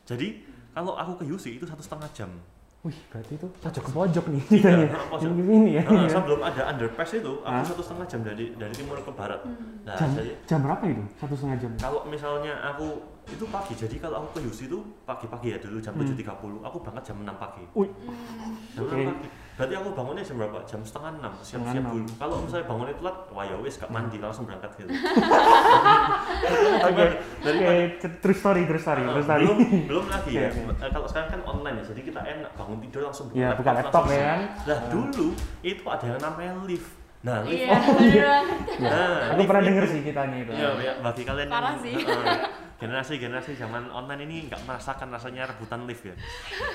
Jadi 0.08 0.28
kalau 0.72 0.96
aku 0.96 1.22
ke 1.22 1.24
UC 1.28 1.60
itu 1.60 1.66
satu 1.68 1.84
setengah 1.84 2.10
jam. 2.16 2.32
Wih, 2.80 2.96
berarti 3.12 3.36
itu 3.36 3.48
pojok 3.60 3.84
ke 3.84 3.92
pojok 3.92 4.26
nih 4.32 4.44
Iya, 4.56 4.72
pojok. 5.12 5.28
Yang 5.28 5.36
gini 5.44 5.70
ya. 5.76 5.84
Nah, 5.84 6.08
sebelum 6.08 6.40
ada 6.40 6.62
underpass 6.72 7.12
itu, 7.12 7.34
aku 7.44 7.64
satu 7.76 7.82
setengah 7.84 8.08
jam 8.08 8.22
dari 8.24 8.46
dari 8.56 8.72
timur 8.72 8.96
ke 9.04 9.12
barat. 9.12 9.44
Nah, 9.84 10.00
Jam, 10.00 10.16
jadi 10.16 10.32
jam 10.48 10.64
berapa 10.64 10.84
itu? 10.88 11.04
Satu 11.20 11.36
setengah 11.36 11.58
jam. 11.60 11.72
kalau 11.76 12.08
misalnya 12.08 12.56
aku 12.64 13.19
itu 13.30 13.46
pagi 13.46 13.74
jadi 13.74 13.96
kalau 13.98 14.16
aku 14.20 14.30
ke 14.36 14.48
UC 14.48 14.60
itu 14.66 14.78
pagi-pagi 15.04 15.48
ya 15.50 15.58
dulu 15.58 15.78
jam 15.78 15.92
Hmm. 15.92 16.06
7.30 16.08 16.26
aku 16.62 16.78
berangkat 16.80 17.04
jam 17.06 17.18
6 17.20 17.30
pagi 17.36 17.64
Wih, 17.74 17.90
jam 18.72 18.84
Oke. 18.84 18.96
6 18.98 19.10
pagi 19.10 19.28
berarti 19.54 19.74
aku 19.76 19.90
bangunnya 19.92 20.24
jam 20.24 20.36
berapa 20.38 20.58
jam 20.64 20.80
setengah 20.82 21.12
6 21.12 21.20
Setengah 21.20 21.36
siap-siap 21.44 21.76
enam. 21.82 21.94
dulu 21.94 22.08
kalau 22.16 22.36
misalnya 22.40 22.66
bangunnya 22.66 22.96
telat 22.96 23.18
wah 23.30 23.44
ya 23.44 23.56
wis 23.58 23.76
gak 23.76 23.90
mandi 23.90 24.18
langsung 24.18 24.44
berangkat 24.44 24.72
gitu 24.74 24.90
Oke, 26.82 27.06
dari 27.40 27.58
oke, 27.60 27.76
c- 28.00 28.18
true 28.20 28.34
story, 28.34 28.62
true 28.64 28.80
story, 28.80 29.02
Uh, 29.02 29.12
true 29.12 29.26
story. 29.26 29.44
belum 29.44 29.58
belum 29.86 30.06
lagi 30.08 30.32
ya 30.34 30.48
oke. 30.48 30.62
Eh, 30.78 30.90
kalau 30.90 31.06
sekarang 31.06 31.30
kan 31.30 31.42
online 31.46 31.76
ya 31.76 31.86
jadi 31.86 32.02
kita 32.02 32.20
enak 32.22 32.52
bangun 32.54 32.78
tidur 32.82 33.02
langsung 33.04 33.26
Ya, 33.32 33.52
buka 33.54 33.72
laptop 33.74 34.04
langsung 34.04 34.16
ya 34.16 34.26
kan. 34.26 34.42
nah 34.66 34.80
dulu 34.88 35.28
itu 35.62 35.84
ada 35.86 36.06
yang 36.08 36.20
namanya 36.20 36.54
lift 36.64 36.92
nah 37.20 37.44
lift 37.44 37.60
iya 37.60 37.76
bener 37.76 38.16
banget. 38.24 38.60
nah 38.80 39.12
Aku 39.28 39.38
lift 39.38 39.50
pernah 39.50 39.64
denger 39.66 39.84
sih 39.86 40.00
ceritanya 40.02 40.38
itu. 40.40 40.52
Iya, 40.54 40.70
ya, 40.80 40.94
bagi 41.02 41.24
kalian 41.26 41.48
Parah 41.50 41.68
yang 41.70 41.84
sih. 41.84 41.94
Eh, 42.80 42.88
generasi-generasi 42.88 43.60
zaman 43.60 43.92
online 43.92 44.24
ini 44.24 44.48
nggak 44.48 44.64
merasakan 44.64 45.12
rasanya 45.12 45.52
rebutan 45.52 45.84
lift 45.84 46.08
ya. 46.08 46.16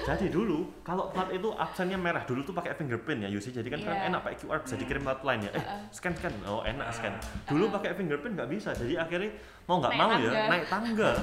Jadi 0.05 0.29
dulu 0.29 0.85
kalau 0.85 1.09
plat 1.09 1.33
itu 1.33 1.49
absennya 1.51 1.97
merah 1.97 2.29
dulu 2.29 2.45
tuh 2.45 2.53
pakai 2.53 2.77
fingerprint 2.77 3.25
ya 3.25 3.33
Yusi. 3.33 3.51
Jadi 3.51 3.73
kan 3.73 3.81
kan 3.81 3.97
Iya. 3.97 4.13
enak 4.13 4.21
pakai 4.21 4.37
QR 4.39 4.61
bisa 4.61 4.77
dikirim 4.77 5.03
lewat 5.03 5.25
line 5.25 5.43
ya. 5.49 5.53
Eh 5.57 5.65
scan 5.91 6.13
scan. 6.13 6.33
Oh 6.45 6.61
enak 6.61 6.93
scan. 6.93 7.15
Dulu 7.49 7.73
pakai 7.73 7.97
fingerprint 7.97 8.37
nggak 8.37 8.51
bisa. 8.53 8.77
Jadi 8.77 9.01
akhirnya 9.01 9.33
mau 9.65 9.77
nggak 9.79 9.93
mau 9.95 10.11
ya 10.13 10.29
tangga. 10.29 10.43
naik 10.47 10.65
tangga. 10.69 11.11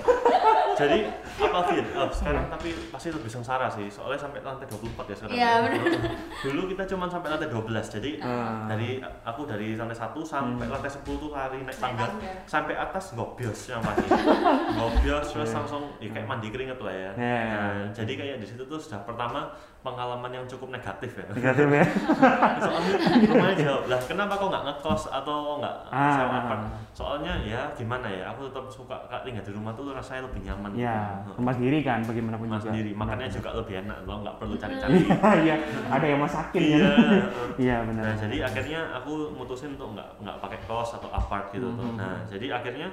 Jadi 0.72 1.04
apa 1.38 1.60
Vin? 1.68 1.86
Oh, 1.94 2.10
sekarang 2.10 2.48
tapi 2.48 2.74
pasti 2.90 3.12
lebih 3.12 3.28
sengsara 3.28 3.68
sih. 3.68 3.86
Soalnya 3.86 4.18
sampai 4.18 4.40
lantai 4.40 4.66
24 4.66 5.04
ya 5.04 5.16
sekarang. 5.16 5.36
Iya, 5.36 5.46
ya. 5.46 5.62
bener. 5.62 5.82
Dulu 6.48 6.62
kita 6.66 6.84
cuma 6.88 7.06
sampai 7.06 7.30
lantai 7.30 7.50
12. 7.50 7.70
Jadi 7.92 8.12
Ah. 8.20 8.66
dari 8.66 8.98
aku 9.22 9.46
dari 9.46 9.76
lantai 9.76 9.94
1 9.94 10.24
sampai 10.24 10.64
Hmm. 10.64 10.74
lantai 10.74 10.90
10 10.90 11.20
tuh 11.20 11.30
lari 11.30 11.60
naik 11.60 11.70
Naik 11.70 11.78
tangga 11.78 12.06
tangga. 12.08 12.32
sampai 12.46 12.74
atas 12.76 13.14
ngobios 13.14 13.60
yang 13.68 13.84
pasti 13.84 14.08
ngobios 14.78 15.26
terus 15.28 15.46
Iya. 15.46 15.58
langsung 15.60 15.84
ya 15.98 16.10
kayak 16.10 16.26
mandi 16.26 16.48
keringet 16.50 16.80
lah 16.80 16.96
ya 16.96 17.12
Iya. 17.14 17.38
Nah, 17.46 17.78
jadi 17.92 18.14
kayak 18.16 18.36
di 18.40 18.48
situ 18.48 18.64
tuh 18.64 18.80
sudah 18.80 19.04
pertama 19.04 19.52
pengalaman 19.82 20.32
yang 20.32 20.46
cukup 20.48 20.70
negatif 20.72 21.10
ya 21.16 21.26
Negatif 21.28 21.68
ya. 21.68 21.86
soalnya 22.56 22.94
rumahnya 23.24 23.56
jauh 23.60 23.84
lah 23.88 24.00
kenapa 24.00 24.34
kok 24.36 24.48
nggak 24.48 24.64
ngekos 24.64 25.04
atau 25.12 25.38
nggak 25.58 25.76
Ah. 25.90 26.14
sewa 26.16 26.38
apart 26.40 26.62
soalnya 26.92 27.34
ya 27.40 27.62
gimana 27.74 28.08
ya 28.08 28.31
aku 28.32 28.42
tetap 28.46 28.66
suka 28.68 28.96
kak 29.06 29.22
tinggal 29.22 29.42
di 29.42 29.52
rumah 29.52 29.72
tuh 29.72 29.92
rasanya 29.92 30.26
lebih 30.26 30.42
nyaman 30.44 30.70
Ya, 30.74 31.20
gitu. 31.20 31.32
rumah 31.36 31.54
sendiri 31.54 31.78
kan 31.82 32.00
bagaimanapun 32.02 32.46
rumah 32.46 32.58
juga. 32.58 32.68
sendiri 32.70 32.92
makannya 32.92 33.26
Benar. 33.26 33.38
juga 33.38 33.50
lebih 33.54 33.74
enak 33.80 33.98
lo 34.02 34.14
nggak 34.20 34.36
perlu 34.38 34.56
cari-cari 34.56 34.92
Iya, 35.02 35.16
iya. 35.38 35.56
Ada 35.88 36.06
yang 36.08 36.20
masakin 36.20 36.62
iya 36.62 36.78
kan. 36.78 36.92
Iya, 37.58 37.76
benar. 37.84 38.04
Nah, 38.04 38.16
jadi 38.18 38.38
akhirnya 38.42 38.80
aku 38.94 39.12
mutusin 39.32 39.70
untuk 39.74 39.90
nggak 39.92 40.10
nggak 40.20 40.38
pakai 40.40 40.60
kos 40.64 40.90
atau 40.94 41.10
apart 41.10 41.52
gitu 41.52 41.68
tuh. 41.70 41.86
Mhm. 41.86 41.96
Nah, 41.96 42.18
jadi 42.26 42.48
akhirnya 42.52 42.88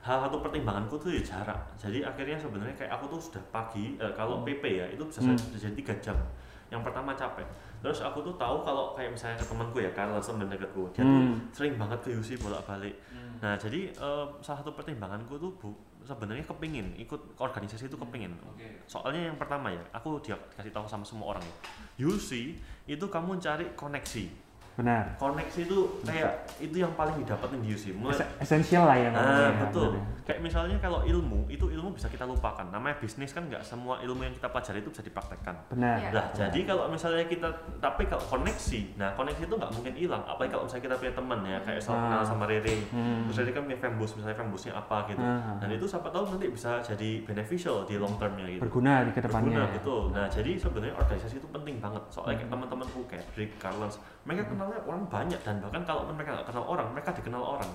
hal 0.00 0.16
satu 0.18 0.40
pertimbanganku 0.40 0.96
tuh 0.96 1.10
ya 1.10 1.20
jarak. 1.20 1.60
Jadi 1.76 2.00
akhirnya 2.00 2.34
sebenarnya 2.34 2.72
kayak 2.74 2.92
aku 2.92 3.04
tuh 3.10 3.20
sudah 3.20 3.42
pagi 3.50 3.96
eh, 3.96 4.12
kalau 4.12 4.40
PP 4.40 4.62
ya 4.74 4.86
itu 4.88 5.02
bisa 5.02 5.20
Hmm. 5.20 5.36
jadi 5.36 5.74
tiga 5.74 5.94
jam. 6.00 6.16
Yang 6.68 6.86
pertama 6.86 7.12
capek. 7.12 7.44
Terus 7.80 8.00
aku 8.00 8.20
tuh 8.20 8.32
tahu 8.34 8.60
kalau 8.60 8.92
kayak 8.92 9.10
misalnya 9.10 9.34
ke 9.34 9.44
temanku 9.44 9.76
ya 9.76 9.90
Carlos 9.90 10.22
teman 10.22 10.46
dekatku, 10.46 10.88
dia 10.90 11.00
tuh 11.00 11.20
Hmm. 11.26 11.34
sering 11.50 11.74
banget 11.74 11.98
ke 11.98 12.10
UC 12.12 12.38
bolak-balik. 12.38 12.94
Nah, 13.40 13.56
jadi 13.56 13.88
eh, 13.88 14.26
salah 14.44 14.58
satu 14.60 14.76
pertimbanganku 14.76 15.40
tuh 15.40 15.52
bu, 15.56 15.72
sebenarnya 16.04 16.44
kepingin 16.44 16.92
ikut 17.00 17.40
organisasi 17.40 17.88
itu 17.88 17.96
kepingin. 17.96 18.36
Soalnya 18.84 19.32
yang 19.32 19.36
pertama 19.40 19.72
ya, 19.72 19.80
aku 19.96 20.20
dia 20.20 20.36
kasih 20.56 20.72
tahu 20.72 20.84
sama 20.84 21.04
semua 21.04 21.36
orang 21.36 21.44
ya. 21.44 21.56
UC 22.04 22.56
itu 22.84 23.06
kamu 23.08 23.40
cari 23.40 23.72
koneksi. 23.76 24.49
Benar 24.72 25.04
koneksi 25.16 25.60
itu 25.62 25.78
kayak 26.02 26.32
itu 26.56 26.76
yang 26.76 26.92
paling 26.92 27.12
didapetin 27.16 27.58
di 27.58 27.68
UC 27.70 27.84
mulai 27.92 28.16
Es- 28.16 28.48
esensial 28.48 28.84
lah 28.84 28.96
ya 28.96 29.08
Nah, 29.10 29.20
ya, 29.20 29.50
betul. 29.60 29.92
benar 29.92 30.00
ya. 30.00 30.18
Kayak 30.20 30.40
misalnya 30.42 30.76
kalau 30.78 31.02
ilmu, 31.02 31.50
itu 31.50 31.66
ilmu 31.66 31.90
bisa 31.90 32.06
kita 32.06 32.22
lupakan. 32.22 32.62
Namanya 32.64 32.94
bisnis 32.96 33.34
kan 33.34 33.42
nggak 33.42 33.60
semua 33.60 33.98
ilmu 33.98 34.22
yang 34.22 34.30
kita 34.30 34.46
pelajari 34.46 34.78
itu 34.78 34.88
bisa 34.88 35.02
dipraktekkan. 35.02 35.58
benar 35.66 35.98
Iya. 35.98 36.10
Nah, 36.12 36.24
jadi 36.30 36.60
kalau 36.64 36.86
misalnya 36.86 37.26
kita, 37.26 37.48
tapi 37.76 38.06
kalau 38.06 38.22
koneksi, 38.24 38.94
nah 38.94 39.10
koneksi 39.10 39.42
itu 39.42 39.54
nggak 39.56 39.72
mungkin 39.72 39.90
hilang. 39.92 40.22
Apalagi 40.22 40.54
kalau 40.54 40.64
misalnya 40.64 40.84
kita 40.84 40.96
punya 40.96 41.12
teman 41.12 41.38
ya, 41.42 41.58
kayak 41.60 41.80
saya 41.80 41.92
Ah. 41.92 42.02
kenal 42.06 42.22
sama 42.22 42.44
Rere, 42.46 42.76
Hmm. 42.86 43.26
terus 43.26 43.36
Rere 43.36 43.50
kan 43.50 43.62
punya 43.64 43.78
fanbus, 43.80 44.10
misalnya 44.14 44.36
fanbusnya 44.38 44.72
apa 44.72 44.96
gitu. 45.04 45.18
Ah. 45.20 45.58
Dan 45.58 45.68
itu 45.72 45.84
siapa 45.84 46.08
tahu 46.08 46.22
nanti 46.28 46.46
bisa 46.48 46.70
jadi 46.80 47.10
beneficial 47.20 47.82
di 47.82 47.94
long 47.96 48.14
termnya 48.16 48.46
gitu. 48.46 48.62
berguna 48.62 49.02
di 49.02 49.10
ke 49.10 49.20
depannya 49.20 49.50
Berguna, 49.50 49.66
ya. 49.66 49.74
betul. 49.74 50.02
Nah, 50.12 50.26
jadi 50.28 50.50
sebenarnya 50.54 50.94
organisasi 50.94 51.34
itu 51.36 51.48
penting 51.48 51.76
banget. 51.78 52.02
Soalnya 52.08 52.36
kayak 52.38 52.50
teman-temanku 52.50 53.00
kayak 53.04 53.24
Rick, 53.34 53.58
Carlos, 53.58 53.98
mereka 54.22 54.46
kenalnya 54.60 54.80
orang 54.84 55.02
banyak 55.08 55.40
dan 55.40 55.56
bahkan 55.64 55.82
kalau 55.88 56.04
mereka 56.12 56.36
nggak 56.36 56.48
kenal 56.52 56.64
orang, 56.68 56.86
mereka 56.92 57.10
dikenal 57.16 57.40
orang. 57.56 57.70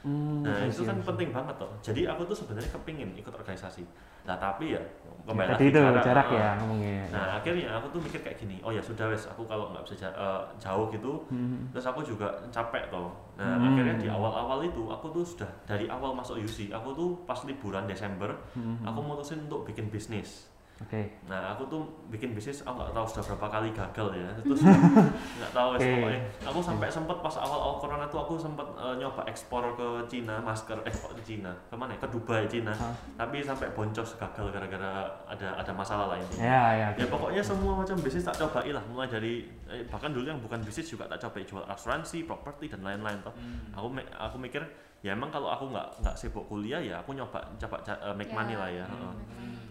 Hmm, 0.00 0.40
Nah 0.40 0.64
itu 0.64 0.80
kan 0.88 0.96
penting 1.04 1.28
banget 1.28 1.52
tuh. 1.60 1.68
Jadi 1.84 2.08
aku 2.08 2.24
tuh 2.24 2.32
sebenarnya 2.32 2.72
kepingin 2.72 3.12
ikut 3.20 3.28
organisasi. 3.36 3.84
Nah 4.24 4.32
tapi 4.40 4.72
ya 4.72 4.80
kembali 5.28 5.44
tadi 5.52 5.68
lagi 5.68 5.68
itu 5.68 5.76
jarak, 5.76 6.00
jarak 6.00 6.26
uh, 6.32 6.36
ya 6.40 6.48
ngomongnya 6.56 7.04
Nah 7.12 7.26
akhirnya 7.36 7.68
aku 7.76 7.86
tuh 7.92 8.00
mikir 8.00 8.20
kayak 8.24 8.40
gini. 8.40 8.56
Oh 8.64 8.72
ya 8.72 8.80
sudah 8.80 9.12
wes. 9.12 9.28
Aku 9.28 9.44
kalau 9.44 9.68
nggak 9.76 9.84
bisa 9.84 10.08
uh, 10.16 10.40
jauh 10.56 10.88
gitu, 10.88 11.20
Hmm. 11.28 11.68
terus 11.76 11.84
aku 11.84 12.00
juga 12.00 12.32
capek 12.48 12.88
toh. 12.88 13.12
Nah 13.36 13.60
Hmm. 13.60 13.76
akhirnya 13.76 14.00
di 14.00 14.08
awal-awal 14.08 14.64
itu 14.64 14.88
aku 14.88 15.12
tuh 15.12 15.20
sudah 15.20 15.50
dari 15.68 15.84
awal 15.84 16.16
masuk 16.16 16.40
UC, 16.40 16.72
aku 16.72 16.96
tuh 16.96 17.20
pas 17.28 17.36
liburan 17.44 17.84
Desember, 17.84 18.32
Hmm. 18.56 18.80
aku 18.80 19.04
mutusin 19.04 19.44
untuk 19.44 19.68
bikin 19.68 19.92
bisnis. 19.92 20.48
Oke 20.80 21.02
Nah 21.24 21.52
aku 21.52 21.62
tuh 21.64 21.82
bikin 22.08 22.32
bisnis, 22.32 22.60
aku 22.60 22.74
nggak 22.74 22.90
tahu 22.90 23.06
sudah 23.06 23.24
berapa 23.30 23.46
kali 23.52 23.68
gagal 23.70 24.08
ya. 24.12 24.26
Terus 24.42 24.60
nggak 24.66 25.52
tahu 25.52 25.68
Oke. 25.76 25.86
pokoknya. 25.86 26.20
Aku 26.42 26.58
sampai 26.58 26.88
sempet 26.88 27.16
pas 27.20 27.34
awal-awal 27.36 27.78
corona 27.78 28.06
tuh 28.06 28.18
aku 28.18 28.34
sempet 28.34 28.66
uh, 28.74 28.96
nyoba 28.96 29.22
ekspor 29.24 29.62
ke 29.72 29.86
Cina 30.08 30.40
masker, 30.40 30.74
eh 30.82 30.90
kok 30.90 31.14
ke 31.14 31.22
Cina, 31.22 31.52
ke 31.70 31.74
mana 31.78 31.94
ya? 31.94 32.02
Ke 32.02 32.08
Dubai 32.10 32.42
Cina. 32.44 32.74
Hah? 32.74 32.90
Tapi 33.14 33.40
sampai 33.40 33.70
boncos 33.70 34.18
gagal 34.18 34.46
gara-gara 34.50 34.90
ada 35.24 35.48
ada 35.54 35.70
masalah 35.70 36.10
lain. 36.10 36.26
ya 36.34 36.62
ya 36.74 36.88
Ya 36.98 37.06
pokoknya 37.06 37.38
semua 37.40 37.78
macam 37.78 37.94
bisnis 38.00 38.26
tak 38.26 38.34
cobain 38.36 38.74
lah, 38.74 38.82
mulai 38.90 39.06
dari 39.06 39.46
eh, 39.70 39.86
bahkan 39.86 40.10
dulu 40.10 40.26
yang 40.26 40.42
bukan 40.42 40.58
bisnis 40.60 40.90
juga 40.90 41.06
tak 41.06 41.22
coba 41.22 41.38
jual 41.40 41.64
asuransi, 41.64 42.26
properti 42.26 42.66
dan 42.66 42.82
lain-lain 42.82 43.22
toh. 43.22 43.32
Aku 43.70 43.86
mi- 43.86 44.10
aku 44.10 44.36
mikir 44.36 44.64
ya 45.00 45.16
emang 45.16 45.28
kalau 45.28 45.48
aku 45.48 45.72
nggak 45.72 46.04
nggak 46.04 46.12
sibuk 46.14 46.44
kuliah 46.44 46.76
ya 46.76 47.00
aku 47.00 47.16
nyoba 47.16 47.40
coba 47.56 47.76
eh, 47.80 48.12
make 48.12 48.28
Ya. 48.28 48.36
money 48.36 48.54
lah 48.54 48.68
ya. 48.68 48.84
heeh. 48.84 49.14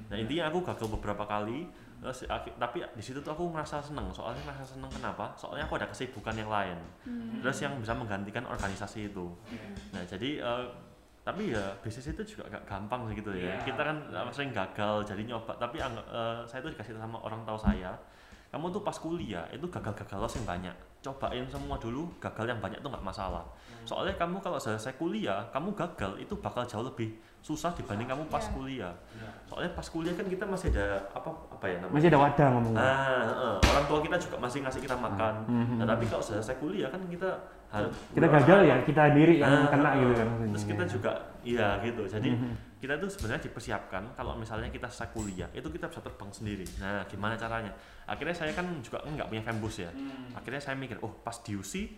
Nah 0.10 0.18
intinya 0.18 0.50
aku 0.50 0.66
gagal 0.66 0.90
beberapa 0.90 1.22
kali, 1.22 1.70
terus 2.02 2.26
tapi 2.58 2.82
di 2.82 3.04
situ 3.04 3.22
tuh 3.22 3.30
aku 3.30 3.46
ngerasa 3.54 3.78
seneng. 3.78 4.10
Soalnya 4.10 4.42
ngerasa 4.42 4.74
seneng 4.74 4.90
kenapa? 4.90 5.30
Soalnya 5.38 5.70
aku 5.70 5.78
ada 5.78 5.86
kesibukan 5.86 6.34
yang 6.34 6.50
lain. 6.50 6.78
Terus 7.46 7.62
yang 7.62 7.78
bisa 7.78 7.94
menggantikan 7.94 8.42
organisasi 8.44 9.14
itu. 9.14 9.30
Nah 9.94 10.02
jadi 10.02 10.42
eh, 10.42 10.66
tapi 11.22 11.54
ya 11.54 11.62
bisnis 11.78 12.10
itu 12.10 12.26
juga 12.26 12.50
gak 12.50 12.66
gampang 12.66 13.06
sih 13.06 13.22
gitu 13.22 13.30
ya. 13.38 13.54
Kita 13.62 13.86
kan 13.86 14.02
eh, 14.10 14.34
sering 14.34 14.50
gagal 14.50 15.06
jadi 15.06 15.22
nyoba. 15.30 15.54
Tapi 15.62 15.78
eh, 15.78 15.94
saya 16.42 16.60
tuh 16.60 16.74
dikasih 16.74 16.98
tahu 16.98 17.06
sama 17.06 17.22
orang 17.22 17.46
tahu 17.46 17.62
saya, 17.62 17.94
kamu 18.50 18.66
tuh 18.74 18.82
pas 18.82 18.98
kuliah 18.98 19.46
itu 19.54 19.70
gagal-gagal 19.70 20.18
loss 20.18 20.34
yang 20.42 20.50
banyak. 20.50 20.74
Cobain 21.06 21.46
semua 21.46 21.78
dulu, 21.78 22.10
gagal 22.18 22.50
yang 22.50 22.58
banyak 22.58 22.82
tuh 22.82 22.90
nggak 22.90 23.06
masalah. 23.06 23.46
Soalnya 23.84 24.14
kamu 24.14 24.38
kalau 24.40 24.56
selesai 24.56 24.96
kuliah, 24.96 25.48
kamu 25.50 25.74
gagal 25.74 26.18
itu 26.18 26.34
bakal 26.36 26.64
jauh 26.64 26.84
lebih 26.84 27.10
susah 27.40 27.72
dibanding 27.72 28.04
kamu 28.06 28.28
pas 28.28 28.42
Iya. 28.42 28.52
kuliah. 28.52 28.94
Soalnya 29.46 29.72
pas 29.72 29.88
kuliah 29.88 30.14
kan 30.14 30.26
kita 30.26 30.44
masih 30.44 30.68
ada 30.70 30.86
apa 31.10 31.30
apa 31.50 31.66
ya 31.66 31.78
namanya? 31.78 31.96
masih 31.96 32.08
ada 32.08 32.20
wadah 32.20 32.48
ngomongnya 32.52 32.78
Ah, 32.78 33.22
heeh. 33.24 33.56
orang 33.66 33.86
tua 33.88 34.00
kita 34.00 34.18
juga 34.20 34.36
masih 34.38 34.60
ngasih 34.62 34.82
kita 34.82 34.96
makan. 34.96 35.34
Mhm. 35.48 35.76
Nah, 35.80 35.88
tapi 35.88 36.04
kalau 36.06 36.22
selesai 36.22 36.56
kuliah 36.58 36.88
kan 36.88 37.02
kita 37.06 37.30
harus 37.70 37.94
kita 38.12 38.28
gagal 38.28 38.60
ya 38.66 38.76
kita 38.82 39.02
sendiri 39.08 39.34
yang 39.38 39.52
Ah, 39.56 39.70
kena 39.70 39.90
gitu 39.96 40.14
kan 40.16 40.28
Terus 40.52 40.66
kita 40.68 40.84
juga 40.86 41.12
iya 41.42 41.68
gitu. 41.80 42.02
Jadi 42.04 42.30
Mhm. 42.30 42.54
kita 42.78 42.94
tuh 42.96 43.10
sebenarnya 43.10 43.42
dipersiapkan 43.42 44.04
kalau 44.14 44.34
misalnya 44.36 44.68
kita 44.68 44.88
selesai 44.88 45.10
kuliah 45.12 45.50
itu 45.52 45.68
kita 45.68 45.88
bisa 45.88 46.00
terbang 46.00 46.30
sendiri. 46.30 46.66
Nah, 46.78 47.04
gimana 47.06 47.34
caranya? 47.34 47.72
Akhirnya 48.04 48.36
saya 48.36 48.52
kan 48.52 48.68
juga 48.80 49.00
nggak 49.02 49.28
punya 49.28 49.42
fanbus 49.42 49.80
ya. 49.80 49.92
Akhirnya 50.32 50.60
saya 50.60 50.76
mikir, 50.76 51.00
oh 51.00 51.12
pas 51.20 51.40
di 51.40 51.54
UC, 51.54 51.96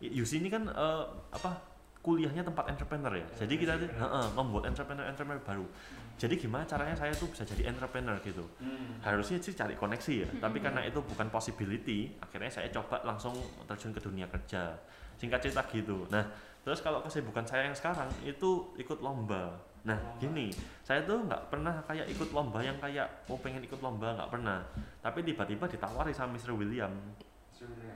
UC 0.00 0.40
ini 0.40 0.48
kan 0.48 0.64
eh, 0.64 1.04
apa 1.36 1.70
kuliahnya 2.00 2.40
tempat 2.40 2.64
entrepreneur 2.72 3.12
ya. 3.12 3.26
Jadi 3.44 3.54
kita 3.60 3.76
tuh 3.76 3.88
heeh, 3.92 4.26
membuat 4.32 4.72
entrepreneur-entrepreneur 4.72 5.44
baru. 5.44 5.66
Jadi 6.16 6.36
gimana 6.36 6.64
caranya 6.64 6.96
saya 6.96 7.12
tuh 7.12 7.28
bisa 7.28 7.44
jadi 7.44 7.68
entrepreneur 7.68 8.16
gitu? 8.24 8.44
Harusnya 9.04 9.36
sih 9.40 9.52
cari 9.52 9.76
koneksi 9.76 10.14
ya, 10.24 10.28
tapi 10.40 10.60
karena 10.60 10.84
itu 10.84 11.00
bukan 11.00 11.28
possibility, 11.32 12.12
akhirnya 12.20 12.48
saya 12.52 12.68
coba 12.72 13.04
langsung 13.04 13.36
terjun 13.68 13.92
ke 13.92 14.00
dunia 14.00 14.28
kerja. 14.28 14.72
Singkat 15.20 15.40
cerita 15.44 15.60
gitu. 15.68 16.08
Nah, 16.08 16.24
terus 16.64 16.80
kalau 16.80 17.04
kesibukan 17.04 17.44
saya 17.44 17.68
yang 17.68 17.76
sekarang 17.76 18.08
itu 18.24 18.72
ikut 18.80 19.00
lomba. 19.04 19.52
Nah, 19.84 19.96
gini, 20.20 20.52
saya 20.84 21.00
tuh 21.04 21.24
nggak 21.24 21.52
pernah 21.52 21.80
kayak 21.88 22.08
ikut 22.08 22.32
lomba 22.36 22.60
yang 22.60 22.76
kayak 22.80 23.08
oh 23.32 23.40
pengen 23.40 23.64
ikut 23.64 23.80
lomba 23.80 24.16
nggak 24.16 24.28
pernah. 24.32 24.60
Tapi 25.00 25.24
tiba-tiba 25.24 25.68
ditawari 25.68 26.12
sama 26.12 26.36
Mr. 26.36 26.52
William. 26.56 26.92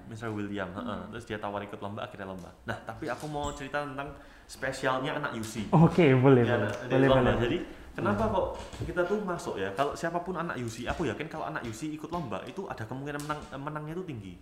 Mr. 0.05 0.29
William, 0.29 0.69
heeh. 0.69 1.01
terus 1.11 1.25
dia 1.25 1.41
tawar 1.41 1.65
ikut 1.65 1.81
lomba 1.81 2.05
akhirnya 2.05 2.29
lomba. 2.29 2.53
Nah, 2.65 2.77
tapi 2.85 3.09
aku 3.09 3.25
mau 3.25 3.49
cerita 3.51 3.81
tentang 3.81 4.13
spesialnya 4.45 5.17
anak 5.17 5.33
UC. 5.35 5.73
oke 5.73 6.05
boleh 6.21 6.45
Ya, 6.45 6.61
boleh 6.61 6.69
boleh 6.87 7.09
lomba. 7.09 7.33
boleh 7.33 7.41
Jadi 7.41 7.57
kenapa 7.97 8.23
kok 8.29 8.47
kita 8.85 9.03
tuh 9.03 9.25
masuk 9.25 9.57
ya? 9.57 9.73
Kalau 9.73 9.97
siapa 9.97 10.21
pun 10.21 10.37
anak 10.37 10.61
UC, 10.61 10.85
aku 10.85 11.09
yakin 11.09 11.27
kalau 11.27 11.49
anak 11.49 11.65
UC 11.65 11.97
ikut 11.97 12.13
lomba 12.13 12.45
itu 12.45 12.69
ada 12.69 12.85
kemungkinan 12.85 13.25
menang 13.25 13.41
menangnya 13.57 13.93
itu 13.97 14.05
tinggi. 14.05 14.35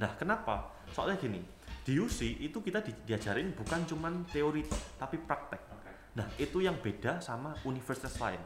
Nah, 0.00 0.10
kenapa? 0.18 0.74
Soalnya 0.90 1.20
gini, 1.20 1.38
di 1.84 1.94
UC 1.94 2.42
itu 2.42 2.58
kita 2.58 2.80
di- 2.80 2.96
diajarin 3.04 3.54
bukan 3.54 3.86
cuman 3.86 4.26
teori 4.26 4.66
tapi 4.98 5.20
praktek. 5.20 5.60
Nah, 6.16 6.26
itu 6.34 6.58
yang 6.58 6.74
beda 6.82 7.22
sama 7.22 7.54
universitas 7.62 8.18
lain. 8.18 8.40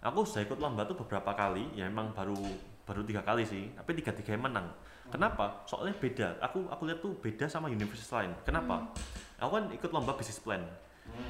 Aku 0.00 0.24
sudah 0.24 0.42
ikut 0.42 0.58
lomba 0.58 0.82
tuh 0.82 0.96
beberapa 0.96 1.30
kali, 1.30 1.76
ya 1.76 1.86
emang 1.86 2.10
baru 2.10 2.34
baru 2.82 3.04
tiga 3.04 3.22
kali 3.22 3.44
sih, 3.44 3.70
tapi 3.76 3.94
tiga 3.94 4.10
tiga 4.10 4.34
menang. 4.34 4.66
Kenapa? 5.10 5.66
Soalnya 5.66 5.94
beda. 5.98 6.38
Aku 6.40 6.70
aku 6.70 6.82
lihat 6.86 7.02
tuh 7.02 7.12
beda 7.18 7.50
sama 7.50 7.66
universitas 7.66 8.10
lain. 8.14 8.32
Kenapa? 8.46 8.94
Aku 9.42 9.58
kan 9.58 9.66
ikut 9.74 9.90
lomba 9.90 10.14
bisnis 10.14 10.38
plan. 10.38 10.62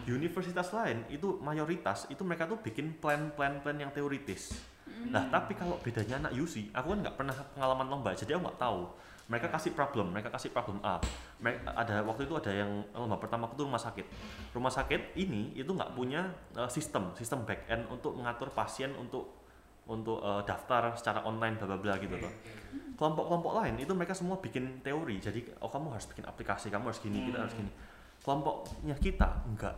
Universitas 0.05 0.69
lain 0.77 1.09
itu 1.09 1.41
mayoritas 1.41 2.05
itu 2.13 2.21
mereka 2.21 2.45
tuh 2.45 2.61
bikin 2.61 3.01
plan-plan 3.01 3.65
plan 3.65 3.77
yang 3.81 3.89
teoritis. 3.89 4.53
Nah 5.09 5.25
tapi 5.33 5.57
kalau 5.57 5.81
bedanya 5.81 6.21
anak 6.21 6.37
UC, 6.37 6.77
aku 6.77 6.93
kan 6.93 6.99
nggak 7.01 7.17
pernah 7.17 7.37
pengalaman 7.57 7.87
lomba, 7.89 8.11
jadi 8.13 8.37
aku 8.37 8.53
nggak 8.53 8.61
tahu. 8.61 8.81
Mereka 9.31 9.47
kasih 9.47 9.73
problem, 9.79 10.11
mereka 10.11 10.29
kasih 10.35 10.51
problem 10.51 10.83
A. 10.83 10.99
Mereka, 11.39 11.71
ada 11.71 12.03
waktu 12.03 12.27
itu 12.27 12.35
ada 12.35 12.51
yang 12.51 12.83
lomba 12.93 13.17
pertama 13.17 13.47
aku 13.47 13.63
tuh 13.63 13.71
rumah 13.71 13.81
sakit. 13.81 14.05
Rumah 14.53 14.73
sakit 14.75 15.15
ini 15.17 15.55
itu 15.55 15.71
nggak 15.71 15.95
punya 15.95 16.35
eh, 16.59 16.69
sistem, 16.69 17.15
sistem 17.15 17.47
back 17.47 17.71
end 17.71 17.87
untuk 17.89 18.19
mengatur 18.19 18.51
pasien 18.51 18.91
untuk 18.99 19.40
untuk 19.89 20.21
eh, 20.21 20.43
daftar 20.45 20.93
secara 20.99 21.25
online 21.25 21.57
bla 21.57 21.67
bla 21.71 21.79
bla 21.81 21.95
gitu 21.97 22.17
loh. 22.19 22.33
Kelompok-kelompok 22.99 23.53
lain 23.65 23.81
itu 23.81 23.93
mereka 23.97 24.13
semua 24.13 24.37
bikin 24.37 24.85
teori. 24.85 25.17
Jadi 25.17 25.41
oh 25.65 25.71
kamu 25.73 25.97
harus 25.97 26.05
bikin 26.11 26.29
aplikasi, 26.29 26.69
kamu 26.69 26.93
harus 26.93 27.01
gini, 27.01 27.19
kita 27.31 27.39
harus 27.49 27.55
gini. 27.57 27.73
Kelompoknya 28.21 28.97
kita 29.01 29.29
enggak. 29.49 29.77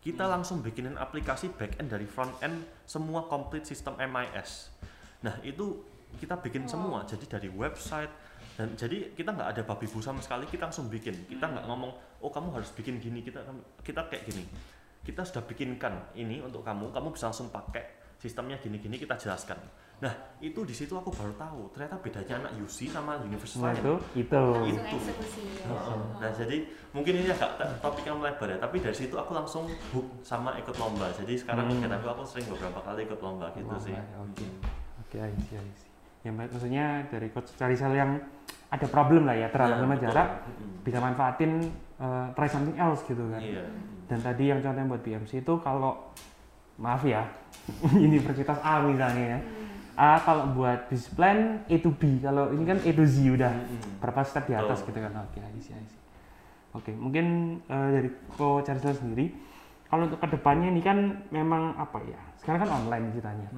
Kita 0.00 0.24
langsung 0.24 0.64
bikinin 0.64 0.96
aplikasi 0.96 1.52
back 1.52 1.76
end 1.76 1.92
dari 1.92 2.08
front 2.08 2.32
end 2.40 2.64
semua 2.88 3.28
complete 3.28 3.68
sistem 3.68 3.98
MIS. 4.00 4.72
Nah, 5.20 5.36
itu 5.44 5.84
kita 6.16 6.40
bikin 6.40 6.64
semua. 6.64 7.04
Jadi 7.04 7.28
dari 7.28 7.50
website 7.52 8.08
dan 8.58 8.74
jadi 8.74 9.14
kita 9.14 9.30
nggak 9.38 9.48
ada 9.54 9.62
babi 9.62 9.86
bu 9.86 10.02
sama 10.02 10.18
sekali 10.18 10.42
kita 10.50 10.66
langsung 10.66 10.90
bikin 10.90 11.14
kita 11.30 11.46
nggak 11.46 11.62
ngomong 11.70 11.94
oh 12.18 12.26
kamu 12.26 12.58
harus 12.58 12.74
bikin 12.74 12.98
gini 12.98 13.22
kita 13.22 13.38
kita 13.86 14.10
kayak 14.10 14.26
gini 14.26 14.42
kita 15.06 15.22
sudah 15.22 15.46
bikinkan 15.46 16.10
ini 16.18 16.42
untuk 16.42 16.66
kamu 16.66 16.90
kamu 16.90 17.14
bisa 17.14 17.30
langsung 17.30 17.54
pakai 17.54 17.97
sistemnya 18.18 18.58
gini-gini 18.58 18.98
kita 18.98 19.14
jelaskan 19.14 19.56
nah 19.98 20.10
itu 20.38 20.62
di 20.62 20.70
situ 20.70 20.94
aku 20.94 21.10
baru 21.10 21.34
tahu 21.34 21.60
ternyata 21.70 21.98
bedanya 21.98 22.34
anak 22.38 22.52
UC 22.56 22.86
sama 22.86 23.18
universitas 23.18 23.58
nah 23.58 23.74
lain 23.74 23.82
itu 23.82 23.94
itu 24.14 24.38
langsung 24.38 24.70
Itu. 24.70 24.94
eksekusi 24.94 25.40
ya. 25.42 25.66
Heeh. 25.66 25.98
Nah 26.18 26.30
jadi 26.30 26.56
mungkin 26.94 27.12
ini 27.18 27.28
agak 27.28 27.50
yang 28.06 28.16
melebar 28.16 28.46
ya, 28.46 28.58
tapi 28.58 28.78
dari 28.78 28.94
situ 28.94 29.18
aku 29.18 29.34
langsung 29.34 29.66
hook 29.90 30.06
sama 30.22 30.54
ikut 30.54 30.70
lomba. 30.78 31.10
Jadi 31.10 31.34
sekarang 31.34 31.66
Hmm. 31.66 31.82
kegiatan 31.82 31.98
aku 31.98 32.08
aku 32.14 32.22
sering 32.24 32.46
beberapa 32.46 32.78
kali 32.78 33.00
ikut 33.10 33.18
lomba 33.18 33.50
gitu 33.52 33.66
Wah, 33.66 33.82
sih. 33.82 33.90
oke 33.90 34.46
oke 35.02 35.18
see, 35.42 35.58
I 35.58 35.66
see. 35.74 35.90
yang 36.22 36.34
baik 36.36 36.50
maksudnya 36.50 36.84
dari 37.10 37.28
coach 37.28 37.50
Carisel 37.54 37.90
yang 37.92 38.22
ada 38.70 38.86
problem 38.86 39.26
lah 39.26 39.34
ya 39.34 39.50
sama 39.76 39.98
betul. 39.98 40.04
jarak 40.06 40.28
Mm-mm. 40.46 40.70
bisa 40.86 40.98
manfaatin 40.98 41.52
eh, 41.98 42.26
try 42.34 42.46
something 42.46 42.78
else 42.78 43.02
gitu 43.02 43.26
kan 43.34 43.42
Iya. 43.42 43.66
dan 44.06 44.18
tadi 44.22 44.44
yang 44.46 44.62
contohnya 44.62 44.86
buat 44.86 45.02
BMC 45.02 45.42
itu 45.42 45.54
kalau 45.58 46.06
maaf 46.78 47.02
ya 47.04 47.26
universitas 47.98 48.58
A 48.62 48.80
misalnya 48.82 49.36
ya 49.36 49.40
A 49.98 50.22
kalau 50.22 50.54
buat 50.54 50.86
business 50.86 51.10
plan 51.12 51.66
A 51.66 51.76
to 51.82 51.90
B 51.90 52.22
kalau 52.22 52.54
ini 52.54 52.64
kan 52.64 52.78
A 52.78 52.90
to 52.94 53.02
Z 53.02 53.18
udah 53.34 53.52
berapa 53.98 54.22
step 54.22 54.46
di 54.46 54.54
atas 54.54 54.86
Betul. 54.86 54.94
gitu 54.94 54.98
kan 55.10 55.12
oke 55.26 55.38
I 55.42 55.58
see, 55.58 55.74
I 55.74 55.82
see. 55.82 56.00
oke 56.72 56.90
mungkin 56.94 57.58
eh, 57.66 57.88
dari 57.98 58.10
coach 58.38 58.70
Carisel 58.70 58.94
sendiri 58.94 59.48
kalau 59.88 60.04
untuk 60.04 60.20
ke 60.20 60.28
depannya 60.36 60.68
ini 60.68 60.84
kan 60.84 61.00
memang 61.32 61.72
apa 61.80 61.96
ya? 62.04 62.20
Sekarang 62.36 62.60
kan 62.60 62.70
online 62.76 63.08
ceritanya. 63.08 63.48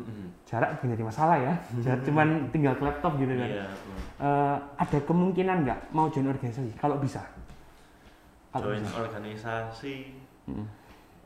Jarak 0.47 0.79
bukan 0.79 0.95
jadi 0.95 1.03
masalah 1.03 1.37
ya. 1.43 1.55
Jarak 1.85 2.07
cuman 2.07 2.47
tinggal 2.55 2.79
ke 2.79 2.87
laptop 2.87 3.19
gitu 3.19 3.35
kan. 3.35 3.51
Iya, 3.51 3.67
betul. 3.67 3.99
Eh, 4.23 4.57
ada 4.79 4.99
kemungkinan 5.11 5.57
nggak 5.67 5.79
mau 5.91 6.07
join 6.07 6.31
organisasi? 6.31 6.71
Kalau 6.79 7.03
bisa. 7.03 7.27
Kalau 8.55 8.71
join 8.71 8.83
bisa. 8.87 8.95
organisasi 8.95 9.95
Mm. 10.51 10.67